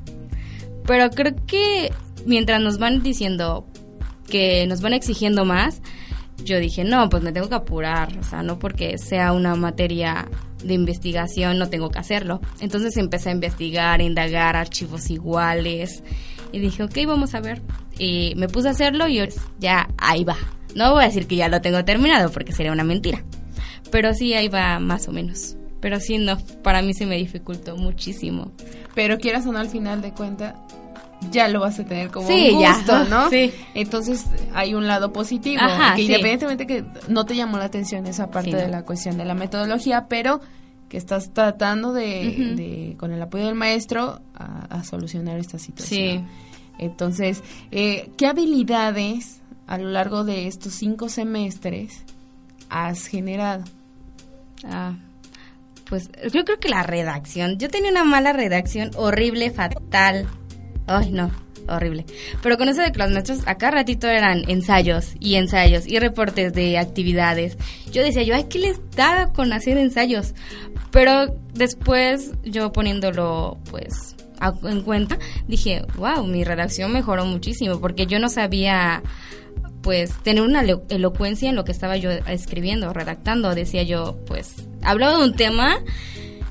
Pero 0.86 1.10
creo 1.10 1.34
que 1.46 1.92
mientras 2.24 2.62
nos 2.62 2.78
van 2.78 3.02
diciendo 3.02 3.66
que 4.30 4.66
nos 4.66 4.80
van 4.80 4.94
exigiendo 4.94 5.44
más, 5.44 5.82
yo 6.44 6.58
dije, 6.58 6.84
no, 6.84 7.08
pues 7.08 7.22
me 7.22 7.32
tengo 7.32 7.48
que 7.48 7.54
apurar, 7.54 8.16
o 8.18 8.22
sea, 8.22 8.42
no 8.42 8.58
porque 8.58 8.98
sea 8.98 9.32
una 9.32 9.54
materia 9.54 10.28
de 10.62 10.74
investigación, 10.74 11.58
no 11.58 11.68
tengo 11.68 11.90
que 11.90 11.98
hacerlo. 11.98 12.40
Entonces 12.60 12.96
empecé 12.96 13.30
a 13.30 13.32
investigar, 13.32 14.00
a 14.00 14.02
indagar 14.02 14.56
archivos 14.56 15.10
iguales 15.10 16.02
y 16.52 16.60
dije, 16.60 16.82
ok, 16.82 16.96
vamos 17.06 17.34
a 17.34 17.40
ver. 17.40 17.62
Y 17.98 18.34
me 18.36 18.48
puse 18.48 18.68
a 18.68 18.72
hacerlo 18.72 19.08
y 19.08 19.20
ya 19.58 19.88
ahí 19.98 20.24
va. 20.24 20.36
No 20.74 20.92
voy 20.92 21.04
a 21.04 21.06
decir 21.06 21.26
que 21.26 21.36
ya 21.36 21.48
lo 21.48 21.60
tengo 21.60 21.84
terminado 21.84 22.30
porque 22.30 22.52
sería 22.52 22.72
una 22.72 22.84
mentira, 22.84 23.22
pero 23.90 24.14
sí 24.14 24.34
ahí 24.34 24.48
va 24.48 24.78
más 24.78 25.08
o 25.08 25.12
menos. 25.12 25.56
Pero 25.80 25.98
sí, 25.98 26.16
no, 26.16 26.38
para 26.62 26.80
mí 26.80 26.94
se 26.94 27.06
me 27.06 27.16
dificultó 27.16 27.76
muchísimo. 27.76 28.52
Pero 28.94 29.18
quieras 29.18 29.46
o 29.46 29.52
no, 29.52 29.58
al 29.58 29.68
final 29.68 30.00
de 30.00 30.12
cuentas, 30.12 30.54
ya 31.30 31.48
lo 31.48 31.60
vas 31.60 31.78
a 31.78 31.84
tener 31.84 32.10
como 32.10 32.28
un 32.28 32.54
gusto, 32.54 33.04
¿no? 33.04 33.28
Sí. 33.30 33.52
Entonces 33.74 34.26
hay 34.54 34.74
un 34.74 34.86
lado 34.86 35.12
positivo, 35.12 35.60
que 35.94 36.02
independientemente 36.02 36.66
que 36.66 36.84
no 37.08 37.24
te 37.24 37.36
llamó 37.36 37.58
la 37.58 37.64
atención 37.64 38.06
esa 38.06 38.30
parte 38.30 38.56
de 38.56 38.68
la 38.68 38.84
cuestión 38.84 39.16
de 39.16 39.24
la 39.24 39.34
metodología, 39.34 40.06
pero 40.08 40.40
que 40.88 40.98
estás 40.98 41.32
tratando 41.32 41.92
de, 41.92 42.96
con 42.98 43.12
el 43.12 43.22
apoyo 43.22 43.46
del 43.46 43.54
maestro, 43.54 44.20
a, 44.34 44.84
solucionar 44.84 45.38
esta 45.38 45.58
situación. 45.58 46.18
Sí. 46.18 46.24
Entonces, 46.78 47.42
eh, 47.70 48.10
¿qué 48.16 48.26
habilidades 48.26 49.40
a 49.66 49.78
lo 49.78 49.88
largo 49.88 50.24
de 50.24 50.48
estos 50.48 50.74
cinco 50.74 51.08
semestres 51.08 52.04
has 52.68 53.06
generado? 53.06 53.64
Ah, 54.64 54.96
pues 55.88 56.10
yo 56.32 56.44
creo 56.44 56.58
que 56.58 56.68
la 56.68 56.82
redacción. 56.82 57.58
Yo 57.58 57.68
tenía 57.68 57.90
una 57.90 58.04
mala 58.04 58.32
redacción 58.32 58.90
horrible, 58.96 59.50
fatal 59.50 60.28
Ay, 60.86 61.10
no, 61.10 61.30
horrible. 61.68 62.04
Pero 62.42 62.58
con 62.58 62.68
eso 62.68 62.82
de 62.82 62.92
que 62.92 62.98
los 62.98 63.10
maestros 63.10 63.40
acá 63.46 63.70
ratito 63.70 64.08
eran 64.08 64.48
ensayos 64.48 65.14
y 65.20 65.36
ensayos 65.36 65.86
y 65.86 65.98
reportes 65.98 66.52
de 66.52 66.78
actividades. 66.78 67.56
Yo 67.90 68.02
decía 68.02 68.22
yo, 68.22 68.34
ay, 68.34 68.44
¿qué 68.48 68.58
les 68.58 68.80
da 68.96 69.32
con 69.32 69.52
hacer 69.52 69.76
ensayos? 69.78 70.34
Pero 70.90 71.34
después 71.54 72.32
yo 72.44 72.72
poniéndolo, 72.72 73.58
pues, 73.70 74.16
en 74.64 74.82
cuenta, 74.82 75.18
dije, 75.46 75.84
wow, 75.96 76.26
mi 76.26 76.44
redacción 76.44 76.92
mejoró 76.92 77.24
muchísimo 77.24 77.80
porque 77.80 78.06
yo 78.06 78.18
no 78.18 78.28
sabía 78.28 79.02
pues 79.82 80.12
tener 80.22 80.42
una 80.44 80.62
elocuencia 80.88 81.48
en 81.48 81.56
lo 81.56 81.64
que 81.64 81.72
estaba 81.72 81.96
yo 81.96 82.10
escribiendo, 82.10 82.92
redactando, 82.92 83.52
decía 83.54 83.82
yo, 83.82 84.16
pues 84.26 84.68
hablaba 84.82 85.18
de 85.18 85.24
un 85.24 85.34
tema 85.34 85.80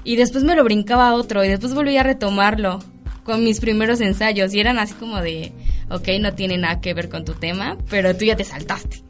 y 0.03 0.17
después 0.17 0.43
me 0.43 0.55
lo 0.55 0.63
brincaba 0.65 1.07
a 1.07 1.13
otro 1.13 1.43
y 1.43 1.47
después 1.47 1.73
volvía 1.73 2.01
a 2.01 2.03
retomarlo 2.03 2.79
con 3.23 3.43
mis 3.43 3.59
primeros 3.59 4.01
ensayos 4.01 4.53
y 4.53 4.59
eran 4.59 4.79
así 4.79 4.93
como 4.93 5.21
de, 5.21 5.51
ok, 5.89 6.07
no 6.19 6.33
tiene 6.33 6.57
nada 6.57 6.81
que 6.81 6.93
ver 6.93 7.09
con 7.09 7.25
tu 7.25 7.33
tema, 7.33 7.77
pero 7.89 8.15
tú 8.15 8.25
ya 8.25 8.35
te 8.35 8.43
saltaste. 8.43 9.03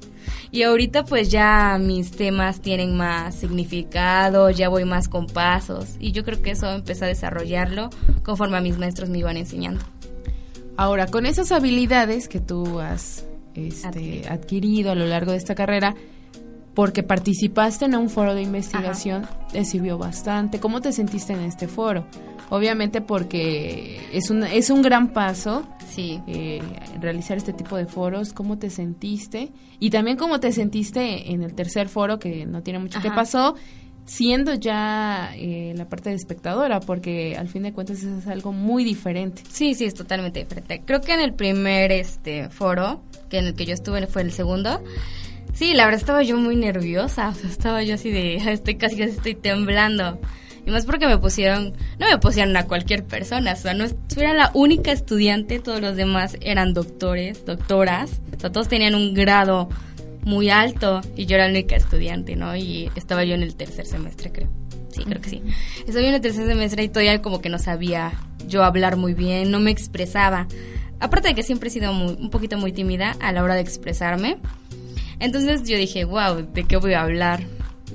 Y 0.54 0.64
ahorita 0.64 1.06
pues 1.06 1.30
ya 1.30 1.78
mis 1.80 2.12
temas 2.12 2.62
tienen 2.62 2.98
más 2.98 3.36
significado, 3.36 4.50
ya 4.50 4.68
voy 4.68 4.84
más 4.84 5.08
con 5.08 5.28
pasos 5.28 5.96
y 6.00 6.12
yo 6.12 6.26
creo 6.26 6.42
que 6.42 6.52
eso 6.52 6.70
empecé 6.70 7.06
a 7.06 7.08
desarrollarlo 7.08 7.90
conforme 8.24 8.58
a 8.58 8.62
mis 8.62 8.78
maestros 8.78 9.10
me 9.10 9.20
iban 9.20 9.38
enseñando. 9.38 9.82
Ahora, 10.76 11.08
con 11.08 11.26
esas 11.26 11.52
habilidades 11.52 12.28
que 12.28 12.40
tú 12.40 12.80
has 12.80 13.26
este, 13.54 14.28
adquirido 14.28 14.92
a 14.92 14.96
lo 14.96 15.06
largo 15.06 15.32
de 15.32 15.38
esta 15.38 15.56
carrera, 15.56 15.96
porque 16.74 17.04
participaste 17.04 17.86
en 17.86 17.96
un 17.96 18.10
foro 18.10 18.34
de 18.34 18.42
investigación, 18.42 19.28
te 19.52 19.66
sirvió 19.66 19.98
bastante. 19.98 20.60
¿Cómo 20.60 20.82
te 20.82 20.92
sentiste 20.92 21.34
en 21.34 21.42
este 21.42 21.68
foro? 21.68 22.06
Obviamente 22.50 23.02
porque 23.02 24.00
es 24.14 24.30
un, 24.30 24.44
es 24.44 24.70
un 24.70 24.82
gran 24.82 25.10
paso 25.10 25.66
sí. 25.92 26.22
Eh, 26.28 26.62
realizar 27.00 27.38
este 27.38 27.54
tipo 27.54 27.78
de 27.78 27.86
foros. 27.86 28.34
¿Cómo 28.34 28.58
te 28.58 28.70
sentiste? 28.70 29.52
Y 29.80 29.90
también 29.90 30.18
cómo 30.18 30.40
te 30.40 30.52
sentiste 30.52 31.32
en 31.32 31.44
el 31.44 31.54
tercer 31.54 31.90
foro, 31.90 32.20
que 32.20 32.46
no 32.46 32.64
tiene 32.64 32.80
mucho 32.80 33.02
que 33.02 33.12
pasó, 33.12 33.56
siendo 34.06 34.54
ya 34.54 35.32
eh, 35.36 35.74
la 35.76 35.90
parte 35.90 36.10
de 36.10 36.16
espectadora, 36.16 36.80
porque 36.80 37.36
al 37.38 37.48
fin 37.48 37.64
de 37.64 37.74
cuentas 37.74 38.04
es 38.04 38.28
algo 38.28 38.52
muy 38.52 38.84
diferente. 38.84 39.44
Sí, 39.50 39.76
sí, 39.76 39.86
es 39.86 39.94
totalmente 39.94 40.40
diferente. 40.40 40.82
Creo 40.86 41.02
que 41.02 41.14
en 41.14 41.20
el 41.20 41.34
primer 41.34 41.92
este 41.92 42.50
foro, 42.50 43.04
que 43.30 43.40
en 43.40 43.46
el 43.48 43.54
que 43.54 43.66
yo 43.66 43.74
estuve 43.74 44.06
fue 44.08 44.22
el 44.22 44.32
segundo, 44.32 44.82
sí, 45.54 45.74
la 45.74 45.86
verdad 45.86 46.00
estaba 46.00 46.24
yo 46.24 46.38
muy 46.38 46.56
nerviosa, 46.56 47.30
o 47.30 47.34
sea, 47.34 47.50
estaba 47.50 47.84
yo 47.84 47.96
así 47.96 48.12
de, 48.12 48.36
estoy 48.36 48.76
casi, 48.76 48.98
casi 48.98 49.12
estoy 49.12 49.36
temblando. 49.36 50.20
Y 50.66 50.70
más 50.70 50.86
porque 50.86 51.08
me 51.08 51.18
pusieron, 51.18 51.74
no 52.00 52.08
me 52.08 52.18
pusieron 52.20 52.56
a 52.56 52.68
cualquier 52.68 53.04
persona, 53.04 53.54
o 53.54 53.56
sea, 53.56 53.74
no 53.74 53.86
era 54.16 54.34
la 54.34 54.52
única 54.54 54.92
estudiante, 54.92 55.60
todos 55.60 55.82
los 55.82 55.96
demás 55.96 56.38
eran 56.42 56.74
doctores, 56.74 57.46
doctoras, 57.46 58.22
o 58.38 58.40
sea, 58.40 58.52
todos 58.52 58.68
tenían 58.68 58.94
un 58.94 59.14
grado 59.14 59.70
muy 60.24 60.52
alto 60.52 61.02
y 61.16 61.26
yo 61.26 61.36
era 61.36 61.46
la 61.46 61.52
única 61.52 61.76
estudiante, 61.76 62.36
¿no? 62.36 62.56
Y 62.56 62.92
estaba 62.96 63.24
yo 63.24 63.34
en 63.34 63.42
el 63.42 63.56
tercer 63.56 63.88
semestre, 63.88 64.32
creo. 64.32 64.50
Sí, 64.90 65.04
creo 65.04 65.22
que 65.22 65.30
sí. 65.30 65.42
Estaba 65.80 66.02
yo 66.02 66.10
en 66.10 66.16
el 66.16 66.22
tercer 66.22 66.46
semestre 66.46 66.84
y 66.84 66.90
todavía 66.90 67.22
como 67.22 67.42
que 67.42 67.50
no 67.50 67.58
sabía 67.58 68.12
yo 68.48 68.64
hablar 68.64 68.98
muy 68.98 69.14
bien, 69.14 69.50
no 69.50 69.60
me 69.60 69.72
expresaba. 69.72 70.48
Aparte 71.00 71.30
de 71.30 71.36
que 71.36 71.44
siempre 71.44 71.70
he 71.70 71.72
sido 71.72 71.92
un 71.92 72.30
poquito 72.30 72.58
muy 72.58 72.72
tímida 72.72 73.16
a 73.20 73.32
la 73.32 73.44
hora 73.44 73.56
de 73.56 73.62
expresarme. 73.62 74.38
Entonces 75.22 75.64
yo 75.64 75.78
dije, 75.78 76.04
wow, 76.04 76.46
¿de 76.54 76.66
qué 76.66 76.76
voy 76.76 76.94
a 76.94 77.04
hablar? 77.04 77.42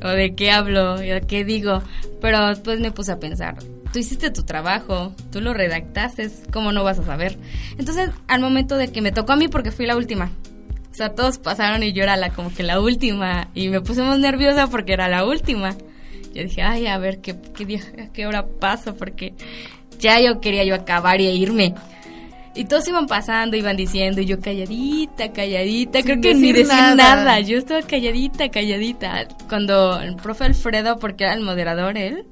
o 0.02 0.08
de 0.08 0.34
qué 0.34 0.50
hablo, 0.50 0.94
o 0.94 1.26
qué 1.26 1.44
digo, 1.44 1.82
pero 2.20 2.38
pues 2.62 2.80
me 2.80 2.90
puse 2.90 3.12
a 3.12 3.18
pensar, 3.18 3.56
tú 3.92 3.98
hiciste 3.98 4.30
tu 4.30 4.42
trabajo, 4.44 5.14
tú 5.30 5.40
lo 5.40 5.54
redactaste, 5.54 6.30
¿cómo 6.52 6.72
no 6.72 6.84
vas 6.84 6.98
a 6.98 7.04
saber? 7.04 7.38
Entonces, 7.78 8.10
al 8.28 8.40
momento 8.40 8.76
de 8.76 8.88
que 8.88 9.00
me 9.00 9.12
tocó 9.12 9.32
a 9.32 9.36
mí 9.36 9.48
porque 9.48 9.70
fui 9.70 9.86
la 9.86 9.96
última, 9.96 10.30
o 10.90 10.94
sea, 10.94 11.14
todos 11.14 11.38
pasaron 11.38 11.82
y 11.82 11.92
yo 11.92 12.02
era 12.02 12.16
la 12.16 12.30
como 12.30 12.52
que 12.52 12.62
la 12.62 12.80
última 12.80 13.48
y 13.54 13.68
me 13.68 13.80
puse 13.80 14.02
más 14.02 14.18
nerviosa 14.18 14.68
porque 14.68 14.94
era 14.94 15.08
la 15.08 15.26
última. 15.26 15.76
Yo 16.34 16.42
dije, 16.42 16.62
ay, 16.62 16.86
a 16.86 16.96
ver 16.96 17.20
qué 17.20 17.36
qué, 17.54 17.80
qué 18.12 18.26
hora 18.26 18.46
paso 18.46 18.96
porque 18.96 19.34
ya 19.98 20.20
yo 20.20 20.40
quería 20.40 20.64
yo 20.64 20.74
acabar 20.74 21.20
y 21.20 21.28
irme. 21.28 21.74
Y 22.56 22.64
todos 22.64 22.88
iban 22.88 23.06
pasando, 23.06 23.56
iban 23.56 23.76
diciendo, 23.76 24.22
y 24.22 24.26
yo 24.26 24.40
calladita, 24.40 25.30
calladita, 25.32 26.02
creo 26.02 26.20
que 26.20 26.34
ni 26.34 26.52
decía 26.52 26.94
nada. 26.94 27.38
Yo 27.40 27.58
estaba 27.58 27.82
calladita, 27.82 28.48
calladita. 28.48 29.28
Cuando 29.48 30.00
el 30.00 30.16
profe 30.16 30.44
Alfredo, 30.44 30.98
porque 30.98 31.24
era 31.24 31.34
el 31.34 31.42
moderador 31.42 31.98
él, 31.98 32.24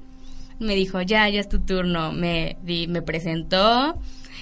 me 0.59 0.75
dijo, 0.75 1.01
ya, 1.01 1.29
ya 1.29 1.39
es 1.39 1.47
tu 1.47 1.59
turno. 1.59 2.11
Me, 2.11 2.57
me 2.63 3.01
presentó. 3.03 3.99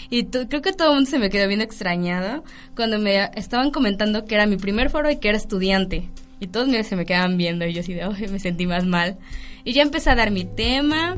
Y 0.10 0.26
creo 0.26 0.62
que 0.62 0.74
todo 0.74 0.90
el 0.90 0.96
mundo 0.96 1.10
se 1.10 1.20
me 1.20 1.30
quedó 1.30 1.48
bien 1.48 1.62
extrañado 1.62 2.44
cuando 2.76 3.00
me 3.00 3.30
estaban 3.36 3.72
comentando 3.72 4.26
que 4.26 4.36
era 4.36 4.46
mi 4.46 4.58
primer 4.58 4.90
foro 4.90 5.10
y 5.10 5.18
que 5.18 5.30
era 5.30 5.38
estudiante. 5.38 6.10
Y 6.40 6.48
todos 6.48 6.70
se 6.86 6.96
me 6.96 7.06
quedaban 7.06 7.38
viendo 7.38 7.66
y 7.66 7.74
yo 7.74 7.82
así 7.82 7.94
de, 7.94 8.08
me 8.30 8.40
sentí 8.40 8.68
más 8.68 8.86
mal. 8.86 9.18
Y 9.64 9.74
ya 9.74 9.82
empecé 9.82 10.12
a 10.12 10.16
dar 10.16 10.32
mi 10.32 10.46
tema 10.46 11.18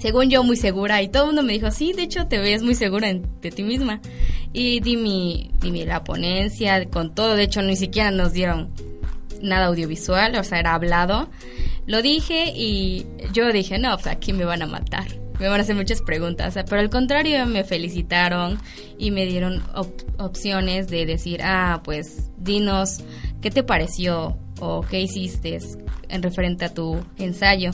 según 0.00 0.30
yo, 0.30 0.42
muy 0.42 0.56
segura. 0.56 1.02
Y 1.02 1.08
todo 1.08 1.24
el 1.24 1.26
mundo 1.28 1.42
me 1.42 1.52
dijo, 1.52 1.70
sí, 1.70 1.92
de 1.92 2.02
hecho 2.02 2.26
te 2.26 2.38
ves 2.38 2.62
muy 2.62 2.74
segura 2.74 3.12
de 3.12 3.50
ti 3.50 3.62
misma. 3.62 4.00
Y 4.52 4.80
di 4.80 4.96
mi, 4.96 5.50
di 5.60 5.70
mi, 5.70 5.84
la 5.84 6.02
ponencia 6.02 6.88
con 6.88 7.14
todo. 7.14 7.36
De 7.36 7.44
hecho, 7.44 7.62
ni 7.62 7.76
siquiera 7.76 8.10
nos 8.10 8.32
dieron 8.32 8.70
nada 9.42 9.66
audiovisual, 9.66 10.36
o 10.36 10.44
sea, 10.44 10.58
era 10.58 10.74
hablado. 10.74 11.28
Lo 11.86 12.02
dije 12.02 12.52
y 12.54 13.06
yo 13.32 13.52
dije, 13.52 13.78
no, 13.78 13.94
pues 13.96 14.06
aquí 14.06 14.32
me 14.32 14.44
van 14.44 14.62
a 14.62 14.66
matar. 14.66 15.06
Me 15.38 15.48
van 15.48 15.60
a 15.60 15.62
hacer 15.62 15.76
muchas 15.76 16.02
preguntas. 16.02 16.54
Pero 16.68 16.80
al 16.80 16.90
contrario, 16.90 17.44
me 17.46 17.64
felicitaron 17.64 18.58
y 18.98 19.10
me 19.10 19.26
dieron 19.26 19.62
opciones 20.18 20.88
de 20.88 21.06
decir, 21.06 21.40
ah, 21.42 21.82
pues 21.84 22.30
dinos, 22.38 23.00
¿qué 23.40 23.50
te 23.50 23.62
pareció? 23.62 24.36
¿O 24.60 24.82
qué 24.82 25.00
hiciste? 25.00 25.58
en 26.10 26.22
referente 26.22 26.64
a 26.64 26.74
tu 26.74 27.00
ensayo. 27.18 27.70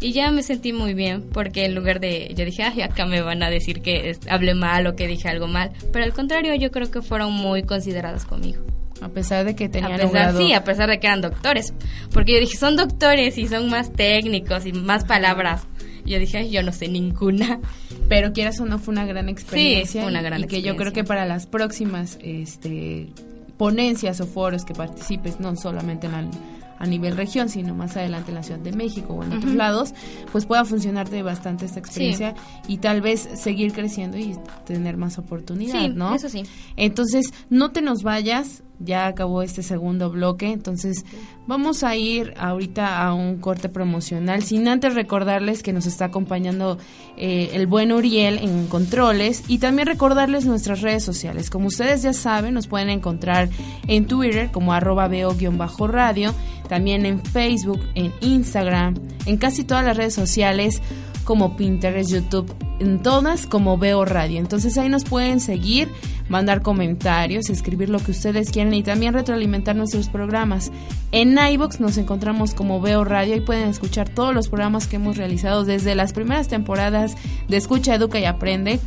Y 0.00 0.12
ya 0.12 0.30
me 0.30 0.42
sentí 0.42 0.72
muy 0.72 0.94
bien 0.94 1.22
porque 1.32 1.64
en 1.64 1.74
lugar 1.74 2.00
de, 2.00 2.32
yo 2.36 2.44
dije, 2.44 2.62
ay, 2.62 2.82
acá 2.82 3.06
me 3.06 3.22
van 3.22 3.42
a 3.42 3.50
decir 3.50 3.80
que 3.80 4.16
hablé 4.28 4.54
mal 4.54 4.86
o 4.86 4.96
que 4.96 5.06
dije 5.06 5.28
algo 5.28 5.46
mal, 5.46 5.70
pero 5.92 6.04
al 6.04 6.12
contrario 6.12 6.54
yo 6.54 6.70
creo 6.70 6.90
que 6.90 7.00
fueron 7.00 7.32
muy 7.32 7.62
considerados 7.62 8.24
conmigo. 8.24 8.62
A 9.02 9.08
pesar 9.08 9.44
de 9.44 9.54
que 9.54 9.68
tenían 9.68 10.00
a 10.00 10.32
Sí, 10.32 10.54
a 10.54 10.64
pesar 10.64 10.88
de 10.88 10.98
que 10.98 11.06
eran 11.06 11.20
doctores. 11.20 11.74
Porque 12.12 12.32
yo 12.32 12.40
dije, 12.40 12.56
son 12.56 12.76
doctores 12.76 13.36
y 13.36 13.46
son 13.46 13.68
más 13.68 13.92
técnicos 13.92 14.64
y 14.64 14.72
más 14.72 15.04
palabras. 15.04 15.66
yo 16.06 16.18
dije, 16.18 16.38
ay, 16.38 16.50
yo 16.50 16.62
no 16.62 16.72
sé 16.72 16.88
ninguna. 16.88 17.60
Pero 18.08 18.32
quieras 18.32 18.58
o 18.60 18.64
no, 18.64 18.78
fue 18.78 18.92
una 18.92 19.04
gran 19.04 19.28
experiencia. 19.28 19.86
Sí, 19.86 19.98
fue 19.98 20.08
una 20.08 20.22
gran 20.22 20.44
y 20.44 20.46
que 20.46 20.62
yo 20.62 20.76
creo 20.76 20.94
que 20.94 21.04
para 21.04 21.26
las 21.26 21.46
próximas 21.46 22.18
este, 22.22 23.08
ponencias 23.56 24.20
o 24.20 24.26
foros 24.26 24.64
que 24.64 24.74
participes, 24.74 25.40
no 25.40 25.54
solamente 25.56 26.06
en 26.06 26.12
la 26.12 26.30
a 26.78 26.86
nivel 26.86 27.16
región, 27.16 27.48
sino 27.48 27.74
más 27.74 27.96
adelante 27.96 28.30
en 28.30 28.34
la 28.36 28.42
Ciudad 28.42 28.60
de 28.60 28.72
México 28.72 29.14
o 29.14 29.22
en 29.22 29.32
otros 29.32 29.54
lados, 29.54 29.94
pues 30.32 30.46
pueda 30.46 30.64
funcionarte 30.64 31.22
bastante 31.22 31.64
esta 31.64 31.78
experiencia 31.78 32.34
y 32.68 32.78
tal 32.78 33.00
vez 33.00 33.28
seguir 33.34 33.72
creciendo 33.72 34.18
y 34.18 34.36
tener 34.64 34.96
más 34.96 35.18
oportunidad, 35.18 35.88
¿no? 35.88 36.14
Eso 36.14 36.28
sí. 36.28 36.42
Entonces, 36.76 37.32
no 37.50 37.72
te 37.72 37.82
nos 37.82 38.02
vayas, 38.02 38.62
ya 38.78 39.06
acabó 39.06 39.42
este 39.42 39.62
segundo 39.62 40.10
bloque, 40.10 40.52
entonces 40.52 41.04
vamos 41.46 41.82
a 41.82 41.96
ir 41.96 42.34
ahorita 42.36 43.02
a 43.02 43.14
un 43.14 43.38
corte 43.38 43.68
promocional, 43.68 44.42
sin 44.42 44.68
antes 44.68 44.94
recordarles 44.94 45.62
que 45.62 45.72
nos 45.72 45.86
está 45.86 46.06
acompañando 46.06 46.78
eh, 47.16 47.50
el 47.54 47.66
buen 47.66 47.92
Uriel 47.92 48.38
en 48.38 48.66
controles 48.66 49.44
y 49.48 49.58
también 49.58 49.86
recordarles 49.86 50.44
nuestras 50.44 50.82
redes 50.82 51.04
sociales. 51.04 51.50
Como 51.50 51.68
ustedes 51.68 52.02
ya 52.02 52.12
saben, 52.12 52.54
nos 52.54 52.66
pueden 52.66 52.90
encontrar 52.90 53.48
en 53.86 54.06
Twitter 54.06 54.50
como 54.50 54.72
arroba 54.72 55.08
veo-radio, 55.08 56.34
también 56.68 57.06
en 57.06 57.22
Facebook, 57.22 57.80
en 57.94 58.12
Instagram, 58.20 58.94
en 59.24 59.36
casi 59.36 59.64
todas 59.64 59.84
las 59.84 59.96
redes 59.96 60.14
sociales 60.14 60.82
como 61.26 61.56
Pinterest, 61.56 62.10
YouTube, 62.10 62.54
en 62.78 63.02
todas 63.02 63.46
como 63.46 63.76
Veo 63.76 64.04
Radio. 64.04 64.38
Entonces 64.38 64.78
ahí 64.78 64.88
nos 64.88 65.04
pueden 65.04 65.40
seguir, 65.40 65.88
mandar 66.28 66.62
comentarios, 66.62 67.50
escribir 67.50 67.90
lo 67.90 67.98
que 67.98 68.12
ustedes 68.12 68.50
quieran 68.50 68.72
y 68.72 68.84
también 68.84 69.12
retroalimentar 69.12 69.74
nuestros 69.74 70.08
programas. 70.08 70.70
En 71.10 71.36
iBox 71.36 71.80
nos 71.80 71.98
encontramos 71.98 72.54
como 72.54 72.80
Veo 72.80 73.04
Radio 73.04 73.34
y 73.34 73.40
pueden 73.40 73.68
escuchar 73.68 74.08
todos 74.08 74.32
los 74.32 74.48
programas 74.48 74.86
que 74.86 74.96
hemos 74.96 75.16
realizado 75.16 75.64
desde 75.64 75.96
las 75.96 76.12
primeras 76.12 76.46
temporadas 76.46 77.16
de 77.48 77.56
Escucha, 77.56 77.96
Educa 77.96 78.20
y 78.20 78.24
Aprende. 78.24 78.78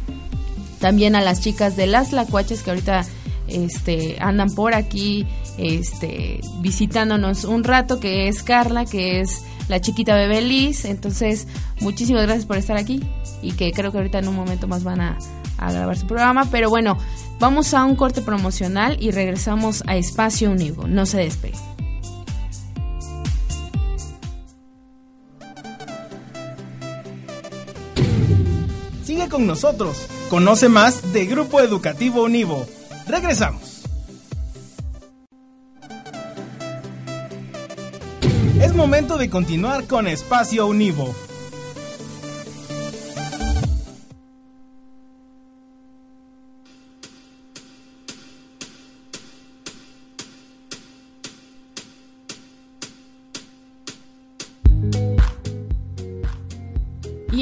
También 0.79 1.15
a 1.15 1.21
las 1.21 1.41
chicas 1.41 1.75
de 1.75 1.87
Las 1.87 2.13
Lacuaches 2.13 2.63
que 2.63 2.69
ahorita 2.69 3.05
este, 3.47 4.15
andan 4.21 4.49
por 4.55 4.73
aquí 4.73 5.27
este, 5.57 6.39
visitándonos 6.61 7.43
un 7.43 7.65
rato, 7.65 7.99
que 7.99 8.29
es 8.29 8.43
Carla, 8.43 8.85
que 8.85 9.19
es 9.19 9.43
la 9.69 9.79
chiquita 9.79 10.15
bebé 10.15 10.41
Liz. 10.41 10.83
Entonces, 10.83 11.47
muchísimas 11.79 12.23
gracias 12.23 12.45
por 12.45 12.57
estar 12.57 12.75
aquí 12.75 13.01
y 13.41 13.53
que 13.53 13.71
creo 13.71 13.91
que 13.91 13.99
ahorita 13.99 14.19
en 14.19 14.27
un 14.27 14.35
momento 14.35 14.67
más 14.67 14.83
van 14.83 14.99
a, 14.99 15.17
grabar 15.57 15.97
su 15.97 16.07
programa. 16.07 16.45
Pero 16.51 16.69
bueno, 16.69 16.97
vamos 17.39 17.73
a 17.73 17.85
un 17.85 17.95
corte 17.95 18.21
promocional 18.21 18.97
y 18.99 19.11
regresamos 19.11 19.83
a 19.87 19.95
Espacio 19.95 20.51
Univo. 20.51 20.87
No 20.87 21.05
se 21.05 21.19
despegue. 21.19 21.57
Sigue 29.03 29.29
con 29.29 29.47
nosotros. 29.47 30.07
Conoce 30.29 30.69
más 30.69 31.13
de 31.13 31.25
Grupo 31.25 31.59
Educativo 31.61 32.23
Univo. 32.23 32.65
Regresamos. 33.07 33.68
Es 38.61 38.73
momento 38.75 39.17
de 39.17 39.29
continuar 39.29 39.85
con 39.85 40.05
Espacio 40.05 40.67
Univo. 40.67 41.15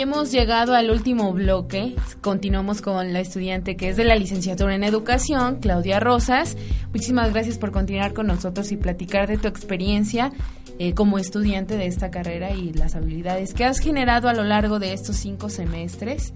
Hemos 0.07 0.31
llegado 0.31 0.73
al 0.73 0.89
último 0.89 1.33
bloque. 1.33 1.93
Continuamos 2.21 2.81
con 2.81 3.11
la 3.11 3.19
estudiante 3.19 3.75
que 3.75 3.89
es 3.89 3.97
de 3.97 4.05
la 4.05 4.15
licenciatura 4.15 4.73
en 4.73 4.85
educación, 4.85 5.57
Claudia 5.59 5.99
Rosas. 5.99 6.55
Muchísimas 6.93 7.33
gracias 7.33 7.57
por 7.57 7.73
continuar 7.73 8.13
con 8.13 8.25
nosotros 8.25 8.71
y 8.71 8.77
platicar 8.77 9.27
de 9.27 9.37
tu 9.37 9.49
experiencia 9.49 10.31
eh, 10.79 10.93
como 10.93 11.19
estudiante 11.19 11.75
de 11.75 11.87
esta 11.87 12.09
carrera 12.09 12.51
y 12.51 12.71
las 12.71 12.95
habilidades 12.95 13.53
que 13.53 13.65
has 13.65 13.79
generado 13.79 14.29
a 14.29 14.33
lo 14.33 14.45
largo 14.45 14.79
de 14.79 14.93
estos 14.93 15.17
cinco 15.17 15.49
semestres. 15.49 16.33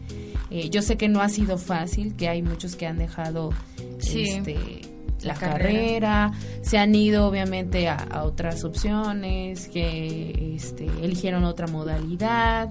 Eh, 0.50 0.70
yo 0.70 0.82
sé 0.82 0.98
que 0.98 1.08
no 1.08 1.22
ha 1.22 1.30
sido 1.30 1.58
fácil, 1.58 2.14
que 2.18 2.28
hay 2.28 2.42
muchos 2.42 2.76
que 2.76 2.88
han 2.88 2.98
dejado 2.98 3.52
este, 4.00 4.82
la, 5.24 5.34
carrera. 5.36 6.32
se 6.62 6.78
han 6.78 6.94
ido 6.96 7.28
obviamente 7.28 7.88
a, 7.90 8.24
otras 8.24 8.64
opciones, 8.64 9.68
que 9.68 10.56
este, 10.56 10.86
eligieron 11.02 11.44
otra 11.44 11.68
modalidad, 11.68 12.70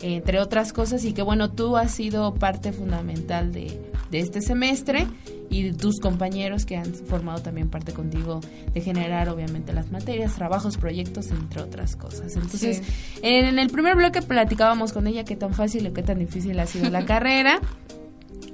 entre 0.00 0.40
otras 0.40 0.72
cosas, 0.72 1.04
y 1.04 1.12
que 1.12 1.22
bueno, 1.22 1.50
tú 1.50 1.76
has 1.76 1.90
sido 1.92 2.34
parte 2.34 2.72
fundamental 2.72 3.52
de, 3.52 3.80
de 4.10 4.20
este 4.20 4.40
semestre 4.40 5.06
y 5.48 5.72
tus 5.72 6.00
compañeros 6.00 6.64
que 6.64 6.76
han 6.76 6.92
formado 6.92 7.40
también 7.40 7.68
parte 7.68 7.92
contigo 7.92 8.40
de 8.72 8.80
generar 8.80 9.28
obviamente 9.28 9.72
las 9.72 9.90
materias, 9.90 10.34
trabajos, 10.34 10.76
proyectos, 10.76 11.30
entre 11.30 11.62
otras 11.62 11.96
cosas. 11.96 12.36
Entonces, 12.36 12.82
en 13.22 13.58
el 13.58 13.70
primer 13.70 13.96
bloque 13.96 14.22
platicábamos 14.22 14.92
con 14.92 15.06
ella 15.06 15.24
qué 15.24 15.36
tan 15.36 15.54
fácil 15.54 15.86
o 15.86 15.92
qué 15.92 16.02
tan 16.02 16.18
difícil 16.18 16.58
ha 16.58 16.66
sido 16.66 16.90
la 16.90 17.04
carrera. 17.06 17.60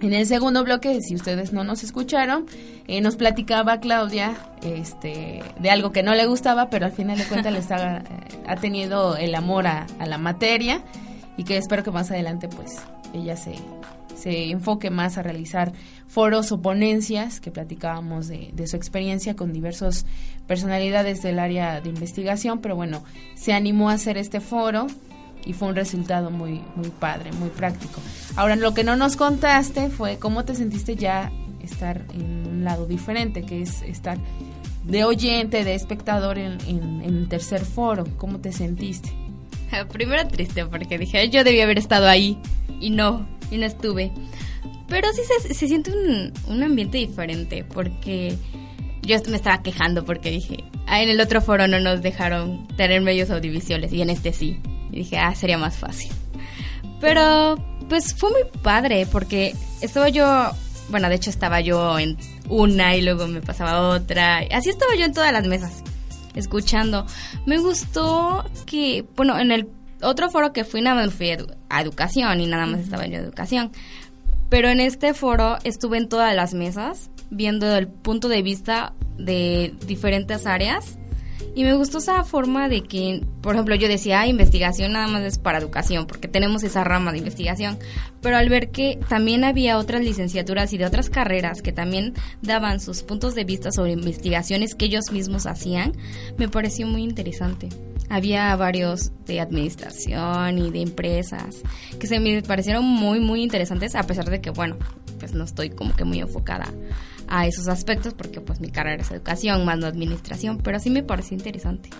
En 0.03 0.13
el 0.13 0.27
segundo 0.27 0.65
bloque, 0.65 1.01
si 1.01 1.15
ustedes 1.15 1.53
no 1.53 1.63
nos 1.63 1.85
escucharon, 1.85 2.47
eh, 2.89 3.01
nos 3.01 3.15
platicaba 3.17 3.79
Claudia 3.79 4.37
este, 4.63 5.43
de 5.61 5.71
algo 5.71 5.93
que 5.93 6.03
no 6.03 6.15
le 6.15 6.27
gustaba, 6.27 6.71
pero 6.71 6.87
al 6.87 6.93
final 6.93 7.17
de 7.17 7.25
cuentas 7.25 7.53
le 7.53 7.59
está, 7.61 8.03
ha 8.47 8.57
tenido 8.57 9.17
el 9.17 9.35
amor 9.35 9.69
a, 9.69 9.87
a 10.01 10.07
la 10.07 10.19
materia 10.19 10.83
y 11.37 11.45
que 11.45 11.57
espero 11.57 11.85
que 11.85 11.93
más 11.93 12.11
adelante 12.11 12.49
pues 12.49 12.79
ella 13.15 13.37
se, 13.37 13.55
se 14.15 14.51
enfoque 14.51 14.91
más 14.91 15.19
a 15.19 15.23
realizar 15.23 15.73
foros 16.07 16.53
o 16.53 16.61
ponencias 16.61 17.41
que 17.41 17.51
platicábamos 17.51 18.29
de, 18.29 18.67
su 18.67 18.77
experiencia 18.77 19.35
con 19.35 19.53
diversas 19.53 20.07
personalidades 20.47 21.23
del 21.23 21.39
área 21.39 21.81
de 21.81 21.89
investigación, 21.89 22.61
pero 22.61 22.77
bueno, 22.77 23.03
se 23.35 23.53
animó 23.53 23.91
a 23.91 23.95
hacer 23.95 24.19
este 24.19 24.41
foro 24.41 24.87
y 25.45 25.53
fue 25.53 25.69
un 25.69 25.75
resultado 25.75 26.31
muy, 26.31 26.63
muy 26.77 26.91
padre, 26.91 27.33
muy 27.33 27.51
práctico. 27.51 28.01
Ahora, 28.37 28.57
lo 28.57 28.75
que 28.75 28.85
no 28.85 28.97
nos 28.97 29.17
contaste 29.17 29.91
fue 29.91 30.19
cómo 30.19 30.45
te 30.45 30.55
sentiste 30.55 30.97
ya 30.97 31.33
estar 31.63 32.05
en 32.15 32.47
un 32.47 32.65
lado 32.65 32.87
diferente, 32.87 33.43
que 33.43 33.63
es 33.63 33.83
estar 33.83 34.19
de 34.85 35.05
oyente, 35.05 35.65
de 35.65 35.75
espectador 35.75 36.39
en, 36.39 36.59
en, 36.67 37.03
en 37.03 37.29
tercer 37.29 37.65
foro. 37.65 38.05
¿Cómo 38.17 38.41
te 38.41 38.53
sentiste? 38.53 39.13
Primero 39.93 40.27
triste 40.29 40.67
porque 40.67 40.99
dije, 40.99 41.29
yo 41.31 41.45
debía 41.45 41.65
haber 41.65 41.79
estado 41.79 42.09
ahí 42.09 42.39
y 42.81 42.91
no, 42.91 43.27
y 43.51 43.59
no 43.59 43.67
estuve. 43.67 44.13
Pero 44.89 45.09
sí 45.13 45.23
se, 45.41 45.55
se 45.55 45.69
siente 45.69 45.91
un, 45.91 46.33
un, 46.49 46.63
ambiente 46.63 46.99
diferente 46.99 47.65
porque 47.65 48.37
yo 49.03 49.17
me 49.29 49.37
estaba 49.37 49.63
quejando 49.63 50.05
porque 50.05 50.31
dije, 50.31 50.65
ah, 50.87 51.03
en 51.03 51.09
el 51.09 51.21
otro 51.21 51.41
foro 51.41 51.67
no 51.67 51.81
nos 51.81 52.03
dejaron 52.03 52.67
tener 52.77 53.01
medios 53.01 53.31
audiovisuales 53.31 53.93
y 53.93 54.03
en 54.03 54.11
este 54.11 54.33
sí. 54.33 54.61
Y 54.93 54.99
dije, 54.99 55.19
ah, 55.19 55.35
sería 55.35 55.59
más 55.59 55.77
fácil. 55.77 56.13
Pero 57.01 57.57
pues 57.89 58.15
fue 58.15 58.31
muy 58.31 58.43
padre 58.63 59.07
porque 59.11 59.55
estaba 59.81 60.09
yo, 60.09 60.51
bueno, 60.89 61.09
de 61.09 61.17
hecho 61.17 61.31
estaba 61.31 61.61
yo 61.61 61.99
en 61.99 62.17
una 62.49 62.95
y 62.95 63.03
luego 63.03 63.27
me 63.27 63.41
pasaba 63.41 63.89
otra. 63.89 64.39
Así 64.53 64.71
estaba 64.71 64.95
yo 64.95 65.05
en 65.05 65.13
todas 65.13 65.33
las 65.33 65.47
mesas, 65.47 65.83
escuchando. 66.35 67.07
Me 67.47 67.59
gustó 67.59 68.45
que, 68.67 69.05
bueno, 69.17 69.39
en 69.39 69.51
el 69.51 69.69
otro 70.03 70.31
foro 70.31 70.53
que 70.53 70.65
fui 70.65 70.81
nada 70.81 70.97
más 70.97 71.15
fui 71.15 71.37
a 71.69 71.81
educación 71.81 72.41
y 72.41 72.47
nada 72.47 72.67
más 72.67 72.81
estaba 72.81 73.07
yo 73.07 73.17
en 73.17 73.25
educación. 73.25 73.73
Pero 74.49 74.69
en 74.69 74.81
este 74.81 75.15
foro 75.15 75.59
estuve 75.65 75.97
en 75.97 76.09
todas 76.09 76.35
las 76.35 76.55
mesas 76.55 77.11
viendo 77.31 77.75
el 77.75 77.89
punto 77.89 78.29
de 78.29 78.43
vista 78.43 78.93
de 79.17 79.75
diferentes 79.87 80.47
áreas 80.47 80.99
y 81.55 81.65
me 81.65 81.75
gustó 81.75 81.99
esa 81.99 82.25
forma 82.25 82.69
de 82.69 82.83
que, 82.83 83.25
por 83.41 83.55
ejemplo, 83.55 83.75
yo 83.75 83.89
decía, 83.89 84.21
ah, 84.21 84.27
investigación 84.27 84.93
nada 84.93 85.07
más 85.07 85.23
es 85.23 85.39
para 85.39 85.59
educación, 85.59 86.07
porque 86.07 86.29
tenemos 86.29 86.63
esa 86.63 86.85
rama 86.85 87.13
de 87.13 87.19
investigación. 87.19 87.79
Pero 88.21 88.37
al 88.37 88.49
ver 88.49 88.71
que 88.71 88.99
también 89.09 89.45
había 89.45 89.79
otras 89.79 90.03
licenciaturas 90.03 90.73
y 90.73 90.79
de 90.79 90.87
otras 90.87 91.11
carreras 91.11 91.63
que 91.63 91.73
también 91.73 92.15
daban 92.41 92.81
sus 92.81 93.03
puntos 93.03 93.35
de 93.35 93.45
vista 93.45 93.71
sobre 93.73 93.93
investigaciones 93.93 94.75
que 94.75 94.87
ellos 94.87 95.13
mismos 95.13 95.47
hacían, 95.47 95.93
me 96.39 96.49
pareció 96.49 96.87
muy 96.87 97.03
interesante 97.03 97.69
había 98.09 98.55
varios 98.57 99.11
de 99.25 99.41
administración 99.41 100.59
y 100.59 100.71
de 100.71 100.83
empresas 100.83 101.63
que 101.99 102.07
se 102.07 102.21
me 102.21 102.43
parecieron 102.43 102.85
muy, 102.85 103.21
muy 103.21 103.43
interesantes, 103.43 103.95
a 103.95 104.03
pesar 104.03 104.29
de 104.29 104.43
que, 104.43 104.51
bueno, 104.51 104.77
pues 105.19 105.33
no 105.33 105.45
estoy 105.45 105.71
como 105.71 105.97
que 105.97 106.05
muy 106.05 106.21
enfocada 106.21 106.67
a 107.29 107.47
esos 107.47 107.69
aspectos, 107.69 108.15
porque 108.15 108.41
pues 108.41 108.61
mi 108.61 108.71
carrera 108.71 109.03
es 109.03 109.11
educación, 109.11 109.65
más 109.65 109.79
no 109.79 109.87
administración, 109.87 110.59
pero 110.59 110.79
sí 110.79 110.91
me 110.91 111.03
pareció 111.03 111.37
interesante. 111.37 111.91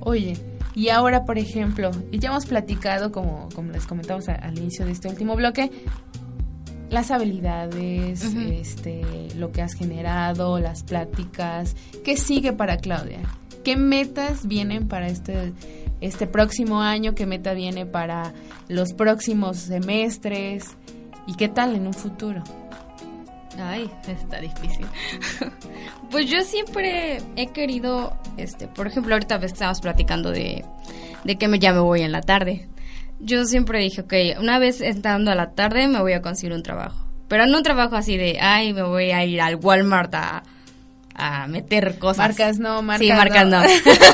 Oye, 0.00 0.36
y 0.74 0.88
ahora, 0.88 1.24
por 1.24 1.38
ejemplo, 1.38 1.90
y 2.10 2.18
ya 2.18 2.30
hemos 2.30 2.46
platicado, 2.46 3.12
como, 3.12 3.48
como 3.54 3.72
les 3.72 3.86
comentamos 3.86 4.28
al 4.28 4.56
inicio 4.58 4.86
de 4.86 4.92
este 4.92 5.08
último 5.08 5.36
bloque, 5.36 5.70
las 6.90 7.10
habilidades, 7.10 8.24
este, 8.34 9.28
lo 9.36 9.52
que 9.52 9.62
has 9.62 9.74
generado, 9.74 10.58
las 10.58 10.82
pláticas, 10.82 11.76
¿qué 12.04 12.16
sigue 12.16 12.52
para 12.52 12.78
Claudia? 12.78 13.20
¿Qué 13.64 13.76
metas 13.76 14.46
vienen 14.46 14.88
para 14.88 15.06
este, 15.06 15.52
este 16.00 16.26
próximo 16.26 16.80
año? 16.80 17.14
¿Qué 17.14 17.26
meta 17.26 17.52
viene 17.52 17.86
para 17.86 18.32
los 18.68 18.92
próximos 18.92 19.58
semestres? 19.58 20.64
¿Y 21.26 21.34
qué 21.34 21.48
tal 21.48 21.76
en 21.76 21.86
un 21.86 21.94
futuro? 21.94 22.42
Ay, 23.58 23.90
está 24.06 24.40
difícil. 24.40 24.86
pues 26.10 26.26
yo 26.30 26.42
siempre 26.42 27.18
he 27.36 27.48
querido, 27.48 28.16
este, 28.36 28.68
por 28.68 28.86
ejemplo, 28.86 29.14
ahorita 29.14 29.36
estamos 29.36 29.80
platicando 29.80 30.30
de, 30.30 30.64
de 31.24 31.36
que 31.36 31.58
ya 31.58 31.72
me 31.72 31.80
voy 31.80 32.02
en 32.02 32.12
la 32.12 32.20
tarde. 32.20 32.68
Yo 33.18 33.44
siempre 33.44 33.80
dije, 33.80 34.02
ok, 34.02 34.40
una 34.40 34.58
vez 34.58 34.80
entrando 34.80 35.30
a 35.30 35.34
la 35.34 35.50
tarde 35.50 35.88
me 35.88 36.00
voy 36.00 36.12
a 36.12 36.22
conseguir 36.22 36.54
un 36.54 36.62
trabajo. 36.62 37.06
Pero 37.28 37.46
no 37.46 37.58
un 37.58 37.62
trabajo 37.62 37.96
así 37.96 38.16
de, 38.16 38.38
ay, 38.40 38.72
me 38.72 38.82
voy 38.82 39.10
a 39.10 39.24
ir 39.24 39.40
al 39.40 39.56
Walmart 39.56 40.14
a, 40.14 40.42
a 41.14 41.46
meter 41.46 41.98
cosas. 41.98 42.18
Marcas 42.18 42.58
no, 42.58 42.82
marcas 42.82 43.06
Sí, 43.06 43.12
marcas 43.12 43.46
no. 43.46 43.62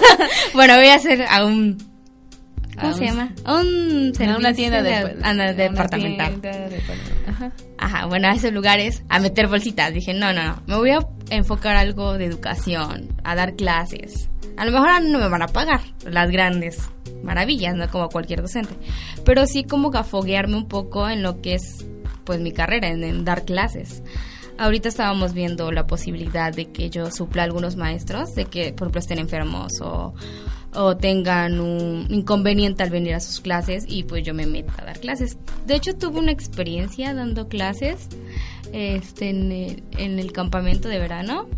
bueno, 0.55 0.77
voy 0.77 0.89
a 0.89 0.97
hacer 0.97 1.25
a 1.29 1.45
un 1.45 1.96
¿Cómo 2.81 2.93
se 2.93 3.07
llama? 3.07 3.33
Un 3.47 4.13
a 4.21 4.37
una 4.37 4.53
tienda 4.53 4.83
de, 4.83 5.15
de, 5.15 5.55
departamental. 5.55 6.41
Ajá. 7.27 7.53
Ajá, 7.79 8.07
bueno, 8.07 8.29
a 8.29 8.33
esos 8.33 8.53
lugares 8.53 9.03
a 9.09 9.19
meter 9.19 9.49
bolsitas. 9.49 9.93
Dije, 9.93 10.15
no, 10.15 10.33
no, 10.33 10.43
no, 10.43 10.63
me 10.67 10.77
voy 10.77 10.91
a 10.91 10.99
enfocar 11.31 11.77
algo 11.77 12.19
de 12.19 12.27
educación, 12.27 13.09
a 13.25 13.35
dar 13.35 13.55
clases. 13.55 14.29
A 14.57 14.65
lo 14.65 14.73
mejor 14.73 15.03
no 15.03 15.19
me 15.19 15.29
van 15.29 15.43
a 15.43 15.49
pagar 15.49 15.81
las 16.05 16.31
grandes 16.31 16.91
maravillas, 17.23 17.75
no 17.75 17.89
como 17.91 18.09
cualquier 18.09 18.41
docente, 18.41 18.75
pero 19.25 19.47
sí 19.47 19.65
como 19.65 19.91
que 19.91 19.99
afoguearme 19.99 20.57
un 20.57 20.69
poco 20.69 21.09
en 21.09 21.23
lo 21.23 21.41
que 21.41 21.55
es 21.55 21.87
pues 22.25 22.41
mi 22.41 22.53
carrera, 22.53 22.89
en, 22.89 23.25
dar 23.25 23.45
clases. 23.45 24.03
Ahorita 24.59 24.89
estábamos 24.89 25.35
viendo 25.35 25.71
la 25.71 25.87
posibilidad 25.87 26.53
de 26.53 26.71
que 26.73 26.89
yo 26.89 27.11
supla 27.11 27.43
a 27.43 27.45
algunos 27.45 27.77
maestros, 27.77 28.35
de 28.35 28.47
que 28.47 28.73
por 28.73 28.87
ejemplo 28.87 29.01
estén 29.01 29.19
enfermos 29.19 29.73
o, 29.83 30.15
o 30.77 30.97
tengan 30.97 31.61
un 31.61 32.07
inconveniente 32.11 32.83
al 32.83 32.91
venir 32.91 33.15
a 33.15 33.21
sus 33.21 33.41
clases 33.41 33.85
y 33.89 34.05
pues 34.05 34.25
yo 34.25 34.35
me 34.35 34.47
meto 34.47 34.73
a 34.79 34.85
dar 34.85 35.01
clases. 35.01 35.39
De 35.67 35.75
hecho 35.75 35.97
tuve 35.97 36.19
una 36.19 36.33
experiencia 36.33 37.15
dando 37.15 37.49
clases 37.49 38.09
este, 38.73 39.31
en, 39.31 39.53
el, 39.53 39.83
en 39.99 40.19
el 40.19 40.33
campamento 40.33 40.89
de 40.89 40.99
verano. 40.99 41.49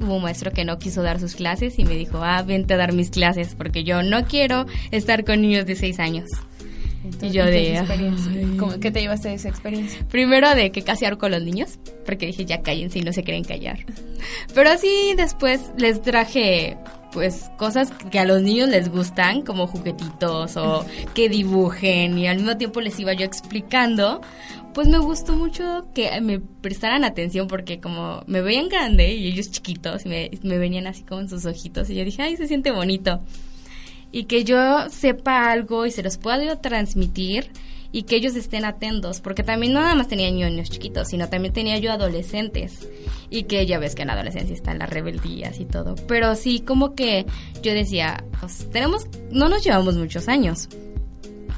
Hubo 0.00 0.16
un 0.16 0.22
maestro 0.22 0.52
que 0.52 0.64
no 0.64 0.78
quiso 0.78 1.02
dar 1.02 1.20
sus 1.20 1.34
clases 1.34 1.78
y 1.78 1.84
me 1.84 1.94
dijo, 1.94 2.18
ah, 2.22 2.42
vente 2.42 2.74
a 2.74 2.76
dar 2.76 2.92
mis 2.92 3.10
clases 3.10 3.54
porque 3.54 3.84
yo 3.84 4.02
no 4.02 4.24
quiero 4.26 4.66
estar 4.90 5.24
con 5.24 5.42
niños 5.42 5.66
de 5.66 5.76
6 5.76 5.98
años. 5.98 6.30
y 7.20 7.30
yo 7.30 7.44
de... 7.44 7.82
¿Qué 8.80 8.90
te 8.90 9.00
llevaste 9.00 9.28
de 9.28 9.34
esa 9.34 9.48
experiencia? 9.48 10.06
Primero 10.08 10.54
de 10.54 10.70
que 10.70 10.82
casi 10.82 11.04
con 11.16 11.32
los 11.32 11.42
niños, 11.42 11.78
porque 12.06 12.26
dije, 12.26 12.44
ya 12.44 12.62
cállense 12.62 13.00
y 13.00 13.02
no 13.02 13.12
se 13.12 13.22
quieren 13.24 13.44
callar. 13.44 13.84
Pero 14.54 14.70
así 14.70 15.14
después 15.16 15.72
les 15.76 16.00
traje 16.00 16.76
pues 17.12 17.50
cosas 17.56 17.90
que 18.10 18.18
a 18.18 18.24
los 18.24 18.42
niños 18.42 18.68
les 18.68 18.90
gustan, 18.90 19.42
como 19.42 19.66
juguetitos 19.66 20.56
o 20.56 20.84
que 21.14 21.28
dibujen 21.28 22.18
y 22.18 22.26
al 22.26 22.36
mismo 22.36 22.56
tiempo 22.56 22.80
les 22.80 22.98
iba 22.98 23.12
yo 23.12 23.24
explicando, 23.24 24.20
pues 24.72 24.88
me 24.88 24.98
gustó 24.98 25.34
mucho 25.36 25.86
que 25.94 26.20
me 26.20 26.40
prestaran 26.40 27.04
atención 27.04 27.46
porque 27.46 27.80
como 27.80 28.22
me 28.26 28.40
veían 28.40 28.68
grande 28.68 29.14
y 29.14 29.28
ellos 29.28 29.50
chiquitos 29.50 30.06
y 30.06 30.08
me, 30.08 30.58
venían 30.58 30.86
así 30.86 31.02
como 31.02 31.20
en 31.20 31.28
sus 31.28 31.44
ojitos 31.44 31.90
y 31.90 31.94
yo 31.94 32.04
dije, 32.04 32.22
ay, 32.22 32.36
se 32.36 32.48
siente 32.48 32.70
bonito. 32.70 33.20
Y 34.10 34.24
que 34.24 34.44
yo 34.44 34.88
sepa 34.90 35.50
algo 35.50 35.86
y 35.86 35.90
se 35.90 36.02
los 36.02 36.18
pueda 36.18 36.60
transmitir 36.60 37.50
y 37.92 38.04
que 38.04 38.16
ellos 38.16 38.34
estén 38.34 38.64
atentos, 38.64 39.20
porque 39.20 39.42
también 39.42 39.74
no 39.74 39.80
nada 39.80 39.94
más 39.94 40.08
tenía 40.08 40.30
niños 40.30 40.70
chiquitos, 40.70 41.08
sino 41.08 41.28
también 41.28 41.52
tenía 41.52 41.78
yo 41.78 41.92
adolescentes. 41.92 42.88
Y 43.30 43.44
que 43.44 43.64
ya 43.66 43.78
ves 43.78 43.94
que 43.94 44.02
en 44.02 44.08
la 44.08 44.14
adolescencia 44.14 44.54
están 44.54 44.78
las 44.78 44.90
rebeldías 44.90 45.60
y 45.60 45.64
todo, 45.64 45.94
pero 46.08 46.34
sí 46.34 46.60
como 46.60 46.94
que 46.94 47.26
yo 47.62 47.72
decía, 47.72 48.24
pues 48.40 48.68
tenemos, 48.70 49.06
no 49.30 49.48
nos 49.48 49.64
llevamos 49.64 49.96
muchos 49.96 50.28
años, 50.28 50.68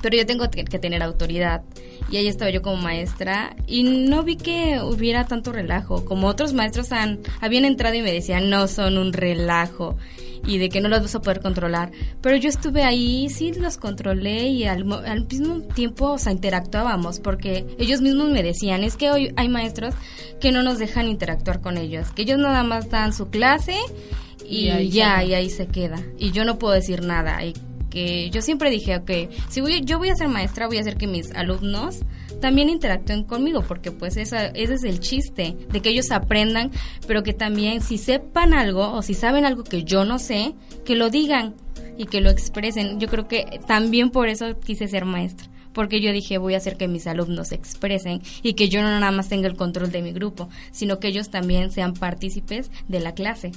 pero 0.05 0.19
yo 0.19 0.27
tengo 0.27 0.51
que 0.51 0.79
tener 0.79 1.03
autoridad. 1.03 1.63
Y 2.11 2.19
ahí 2.19 2.29
estaba 2.29 2.51
yo 2.51 2.61
como 2.61 2.77
maestra 2.77 3.57
y 3.67 3.85
no 3.85 4.23
vi 4.23 4.37
que 4.37 4.79
hubiera 4.83 5.27
tanto 5.27 5.51
relajo. 5.51 6.05
Como 6.05 6.27
otros 6.27 6.53
maestros 6.53 6.93
han, 6.93 7.21
habían 7.41 7.65
entrado 7.65 7.95
y 7.95 8.03
me 8.03 8.13
decían, 8.13 8.51
no 8.51 8.69
son 8.69 8.99
un 8.99 9.15
relajo 9.15 9.97
y 10.47 10.59
de 10.59 10.69
que 10.69 10.83
no 10.83 10.91
los 10.91 11.01
vas 11.01 11.15
a 11.15 11.23
poder 11.23 11.41
controlar. 11.41 11.91
Pero 12.21 12.37
yo 12.37 12.51
estuve 12.51 12.83
ahí, 12.83 13.31
sí 13.31 13.55
los 13.55 13.79
controlé 13.79 14.49
y 14.49 14.65
al, 14.65 14.93
al 14.93 15.27
mismo 15.27 15.61
tiempo, 15.61 16.11
o 16.11 16.19
sea, 16.19 16.33
interactuábamos 16.33 17.21
porque 17.21 17.65
ellos 17.79 18.03
mismos 18.03 18.29
me 18.29 18.43
decían, 18.43 18.85
es 18.85 18.99
que 18.99 19.11
hoy 19.11 19.33
hay 19.37 19.49
maestros 19.49 19.95
que 20.39 20.53
no 20.53 20.63
nos 20.63 20.79
dejan 20.79 21.09
interactuar 21.09 21.63
con 21.63 21.79
ellos, 21.79 22.11
que 22.11 22.23
ellos 22.23 22.39
nada 22.39 22.63
más 22.63 22.91
dan 22.91 23.15
su 23.15 23.31
clase 23.31 23.77
y, 24.47 24.91
ya, 24.91 25.25
y 25.25 25.33
ahí 25.33 25.49
se 25.49 25.67
queda. 25.67 26.03
Y 26.19 26.33
yo 26.33 26.45
no 26.45 26.59
puedo 26.59 26.75
decir 26.75 27.03
nada. 27.03 27.43
Y 27.43 27.55
que 27.95 28.29
yo 28.31 28.43
siempre 28.43 28.71
dije, 28.71 28.97
ok, 28.97 29.11
si 29.49 29.61
voy, 29.61 29.83
yo 29.85 29.99
voy 29.99 30.09
a 30.09 30.17
ser 30.17 30.29
maestra, 30.29 30.67
voy 30.67 30.79
a 30.79 30.81
hacer 30.81 30.97
que 30.97 31.07
mis 31.07 31.31
alumnos 31.31 32.01
también 32.41 32.69
interactúen 32.69 33.23
conmigo, 33.23 33.63
porque 33.67 33.93
pues 33.93 34.17
esa, 34.17 34.47
ese 34.49 34.75
es 34.75 34.83
el 34.83 34.99
chiste, 34.99 35.57
de 35.71 35.81
que 35.81 35.91
ellos 35.91 36.11
aprendan, 36.11 36.73
pero 37.07 37.23
que 37.23 37.33
también 37.33 37.81
si 37.81 37.97
sepan 37.97 38.53
algo 38.53 38.93
o 38.93 39.01
si 39.01 39.15
saben 39.15 39.45
algo 39.45 39.63
que 39.63 39.85
yo 39.85 40.05
no 40.05 40.19
sé, 40.19 40.55
que 40.85 40.97
lo 40.97 41.09
digan 41.09 41.55
y 41.97 42.07
que 42.07 42.21
lo 42.21 42.31
expresen. 42.31 42.99
Yo 42.99 43.07
creo 43.07 43.29
que 43.29 43.61
también 43.69 44.11
por 44.11 44.29
eso 44.29 44.59
quise 44.59 44.89
ser 44.89 45.05
maestra 45.05 45.49
porque 45.73 46.01
yo 46.01 46.13
dije 46.13 46.39
voy 46.39 46.55
a 46.55 46.59
hacer 46.59 46.77
que 46.77 46.87
mis 46.87 47.07
alumnos 47.07 47.49
se 47.49 47.57
expresen 47.57 48.23
y 48.43 48.55
que 48.55 48.69
yo 48.69 48.81
no 48.81 48.89
nada 48.89 49.11
más 49.11 49.29
tenga 49.29 49.49
el 49.49 49.57
control 49.57 49.91
de 49.91 50.03
mi 50.03 50.13
grupo, 50.13 50.49
sino 50.71 51.01
que 51.01 51.09
ellos 51.09 51.31
también 51.31 51.73
sean 51.73 51.95
partícipes 51.95 52.71
de 52.87 53.01
la 53.01 53.13
clase. 53.13 53.53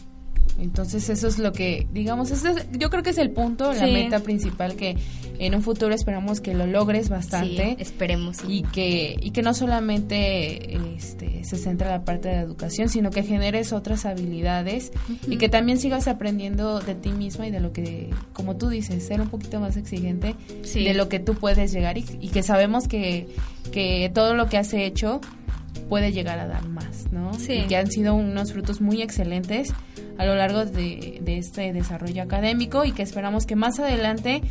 Entonces 0.59 1.09
eso 1.09 1.27
es 1.27 1.37
lo 1.39 1.51
que, 1.51 1.87
digamos, 1.91 2.31
yo 2.71 2.89
creo 2.89 3.03
que 3.03 3.11
es 3.11 3.17
el 3.17 3.31
punto, 3.31 3.73
la 3.73 3.85
meta 3.85 4.19
principal 4.19 4.75
que 4.75 4.97
en 5.39 5.55
un 5.55 5.61
futuro 5.61 5.93
esperamos 5.93 6.41
que 6.41 6.53
lo 6.53 6.65
logres 6.65 7.09
bastante. 7.09 7.75
esperemos. 7.79 8.39
Y 8.47 8.63
que, 8.63 9.17
y 9.21 9.31
que 9.31 9.41
no 9.41 9.53
solamente 9.53 10.75
este, 10.95 11.43
se 11.43 11.57
centra 11.57 11.89
la 11.89 12.03
parte 12.03 12.29
de 12.29 12.35
la 12.35 12.41
educación, 12.41 12.89
sino 12.89 13.11
que 13.11 13.23
generes 13.23 13.73
otras 13.73 14.05
habilidades 14.05 14.91
y 15.27 15.37
que 15.37 15.49
también 15.49 15.79
sigas 15.79 16.07
aprendiendo 16.07 16.79
de 16.79 16.95
ti 16.95 17.11
misma 17.11 17.47
y 17.47 17.51
de 17.51 17.59
lo 17.59 17.71
que, 17.71 18.09
como 18.33 18.57
tú 18.57 18.69
dices, 18.69 19.05
ser 19.05 19.21
un 19.21 19.29
poquito 19.29 19.59
más 19.59 19.77
exigente 19.77 20.35
de 20.73 20.93
lo 20.93 21.09
que 21.09 21.19
tú 21.19 21.35
puedes 21.35 21.71
llegar 21.71 21.97
y, 21.97 22.03
que 22.03 22.43
sabemos 22.43 22.87
que, 22.87 23.27
que 23.71 24.11
todo 24.13 24.33
lo 24.33 24.47
que 24.49 24.57
has 24.57 24.73
hecho 24.73 25.21
puede 25.87 26.11
llegar 26.11 26.39
a 26.39 26.47
dar 26.47 26.67
más, 26.67 27.11
¿no? 27.11 27.33
Sí. 27.33 27.53
Y 27.53 27.67
que 27.67 27.77
han 27.77 27.89
sido 27.89 28.15
unos 28.15 28.53
frutos 28.53 28.81
muy 28.81 29.01
excelentes 29.01 29.73
a 30.17 30.25
lo 30.25 30.35
largo 30.35 30.65
de, 30.65 31.21
este 31.25 31.73
desarrollo 31.73 32.23
académico 32.23 32.85
y 32.85 32.91
que 32.91 33.03
esperamos 33.03 33.45
que 33.45 33.55
más 33.55 33.79
adelante 33.79 34.41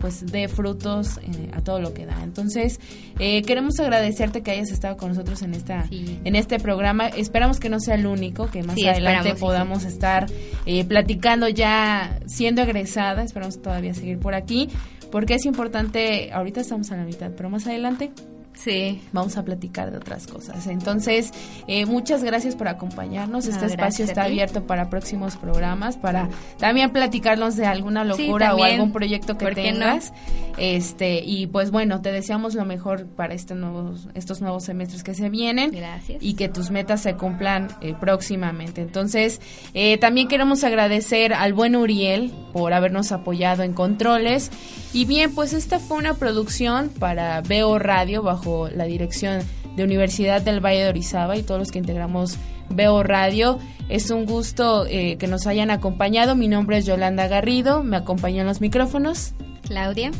pues 0.00 0.26
dé 0.26 0.48
frutos 0.48 1.18
eh, 1.18 1.50
a 1.52 1.60
todo 1.60 1.80
lo 1.80 1.94
que 1.94 2.06
da. 2.06 2.24
Entonces, 2.24 2.80
eh, 3.20 3.42
queremos 3.42 3.78
agradecerte 3.78 4.42
que 4.42 4.50
hayas 4.50 4.72
estado 4.72 4.96
con 4.96 5.10
nosotros 5.10 5.42
en 5.42 5.54
esta 5.54 5.84
en 5.90 6.34
este 6.34 6.58
programa. 6.58 7.06
Esperamos 7.06 7.60
que 7.60 7.68
no 7.68 7.78
sea 7.78 7.94
el 7.94 8.06
único, 8.06 8.50
que 8.50 8.64
más 8.64 8.76
adelante 8.84 9.36
podamos 9.36 9.84
estar 9.84 10.26
eh, 10.66 10.84
platicando 10.84 11.48
ya 11.48 12.18
siendo 12.26 12.62
egresada. 12.62 13.22
Esperamos 13.22 13.62
todavía 13.62 13.94
seguir 13.94 14.18
por 14.18 14.34
aquí, 14.34 14.68
porque 15.12 15.34
es 15.34 15.46
importante, 15.46 16.32
ahorita 16.32 16.62
estamos 16.62 16.90
a 16.90 16.96
la 16.96 17.04
mitad, 17.04 17.30
pero 17.36 17.48
más 17.48 17.68
adelante 17.68 18.10
Sí. 18.54 19.02
Vamos 19.12 19.36
a 19.36 19.44
platicar 19.44 19.90
de 19.90 19.96
otras 19.96 20.26
cosas. 20.26 20.66
Entonces, 20.66 21.32
eh, 21.66 21.86
muchas 21.86 22.22
gracias 22.22 22.54
por 22.54 22.68
acompañarnos. 22.68 23.46
este 23.46 23.66
espacio 23.66 24.04
está 24.04 24.24
abierto 24.24 24.66
para 24.66 24.90
próximos 24.90 25.36
programas, 25.36 25.96
para 25.96 26.28
también 26.58 26.90
platicarnos 26.90 27.56
de 27.56 27.66
alguna 27.66 28.04
locura 28.04 28.54
o 28.54 28.62
algún 28.62 28.92
proyecto 28.92 29.36
que 29.36 29.52
tengas. 29.54 30.12
Este, 30.58 31.22
y 31.24 31.46
pues 31.46 31.70
bueno, 31.70 32.02
te 32.02 32.12
deseamos 32.12 32.54
lo 32.54 32.64
mejor 32.64 33.06
para 33.06 33.34
este 33.34 33.54
nuevos, 33.54 34.08
estos 34.14 34.40
nuevos 34.42 34.64
semestres 34.64 35.02
que 35.02 35.14
se 35.14 35.30
vienen. 35.30 35.70
Gracias. 35.70 36.22
Y 36.22 36.34
que 36.34 36.48
tus 36.48 36.70
metas 36.70 37.00
se 37.00 37.14
cumplan 37.14 37.68
eh, 37.80 37.94
próximamente. 37.98 38.82
Entonces, 38.82 39.40
eh, 39.74 39.98
también 39.98 40.28
queremos 40.28 40.62
agradecer 40.64 41.32
al 41.32 41.54
buen 41.54 41.74
Uriel 41.74 42.32
por 42.52 42.72
habernos 42.74 43.12
apoyado 43.12 43.62
en 43.62 43.72
controles. 43.72 44.50
Y 44.92 45.06
bien, 45.06 45.34
pues 45.34 45.52
esta 45.54 45.78
fue 45.78 45.96
una 45.96 46.14
producción 46.14 46.90
para 46.90 47.40
Veo 47.40 47.78
Radio 47.78 48.22
bajo 48.22 48.41
la 48.74 48.84
dirección 48.84 49.42
de 49.76 49.84
Universidad 49.84 50.42
del 50.42 50.64
Valle 50.64 50.82
de 50.82 50.88
Orizaba 50.88 51.36
y 51.36 51.42
todos 51.42 51.58
los 51.58 51.70
que 51.70 51.78
integramos 51.78 52.36
Veo 52.70 53.02
Radio. 53.02 53.58
Es 53.88 54.10
un 54.10 54.24
gusto 54.24 54.86
eh, 54.86 55.16
que 55.18 55.26
nos 55.26 55.46
hayan 55.46 55.70
acompañado. 55.70 56.34
Mi 56.34 56.48
nombre 56.48 56.78
es 56.78 56.86
Yolanda 56.86 57.28
Garrido, 57.28 57.82
me 57.82 57.96
acompañó 57.96 58.40
en 58.40 58.46
los 58.46 58.60
micrófonos. 58.60 59.34
Claudia. 59.66 60.10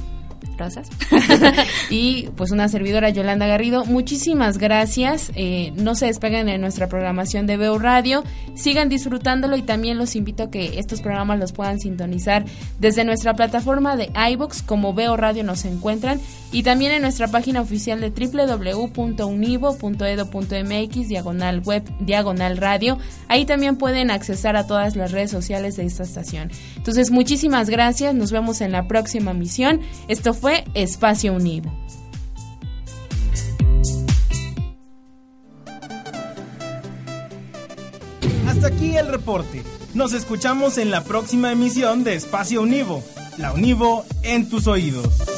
Y 1.90 2.28
pues 2.36 2.50
una 2.50 2.68
servidora 2.68 3.10
Yolanda 3.10 3.46
Garrido. 3.46 3.84
Muchísimas 3.84 4.58
gracias. 4.58 5.30
Eh, 5.34 5.72
no 5.76 5.94
se 5.94 6.06
despeguen 6.06 6.46
de 6.46 6.58
nuestra 6.58 6.88
programación 6.88 7.46
de 7.46 7.56
Veo 7.56 7.78
Radio. 7.78 8.24
Sigan 8.54 8.88
disfrutándolo 8.88 9.56
y 9.56 9.62
también 9.62 9.98
los 9.98 10.16
invito 10.16 10.44
a 10.44 10.50
que 10.50 10.78
estos 10.78 11.00
programas 11.00 11.38
los 11.38 11.52
puedan 11.52 11.80
sintonizar 11.80 12.44
desde 12.78 13.04
nuestra 13.04 13.34
plataforma 13.34 13.96
de 13.96 14.10
iBox 14.30 14.62
como 14.62 14.94
Veo 14.94 15.16
Radio 15.16 15.44
nos 15.44 15.64
encuentran 15.64 16.20
y 16.52 16.62
también 16.62 16.92
en 16.92 17.02
nuestra 17.02 17.26
página 17.28 17.62
oficial 17.62 18.00
de 18.00 18.10
www.univo.edo.mx 18.10 21.08
diagonal 21.08 21.60
web 21.60 21.82
diagonal 22.00 22.56
radio. 22.58 22.98
Ahí 23.28 23.46
también 23.46 23.76
pueden 23.76 24.10
accesar 24.10 24.56
a 24.56 24.66
todas 24.66 24.96
las 24.96 25.12
redes 25.12 25.30
sociales 25.30 25.76
de 25.76 25.86
esta 25.86 26.02
estación. 26.02 26.50
Entonces, 26.76 27.10
muchísimas 27.10 27.70
gracias. 27.70 28.14
Nos 28.14 28.32
vemos 28.32 28.60
en 28.60 28.72
la 28.72 28.86
próxima 28.86 29.32
misión. 29.32 29.80
Esto 30.08 30.34
fue 30.34 30.51
Espacio 30.74 31.32
Unido. 31.32 31.72
Hasta 38.46 38.66
aquí 38.66 38.96
el 38.96 39.08
reporte. 39.08 39.62
Nos 39.94 40.12
escuchamos 40.12 40.78
en 40.78 40.90
la 40.90 41.04
próxima 41.04 41.52
emisión 41.52 42.04
de 42.04 42.14
Espacio 42.14 42.62
Univo. 42.62 43.02
La 43.38 43.52
Univo 43.52 44.04
en 44.22 44.48
tus 44.48 44.66
oídos. 44.66 45.31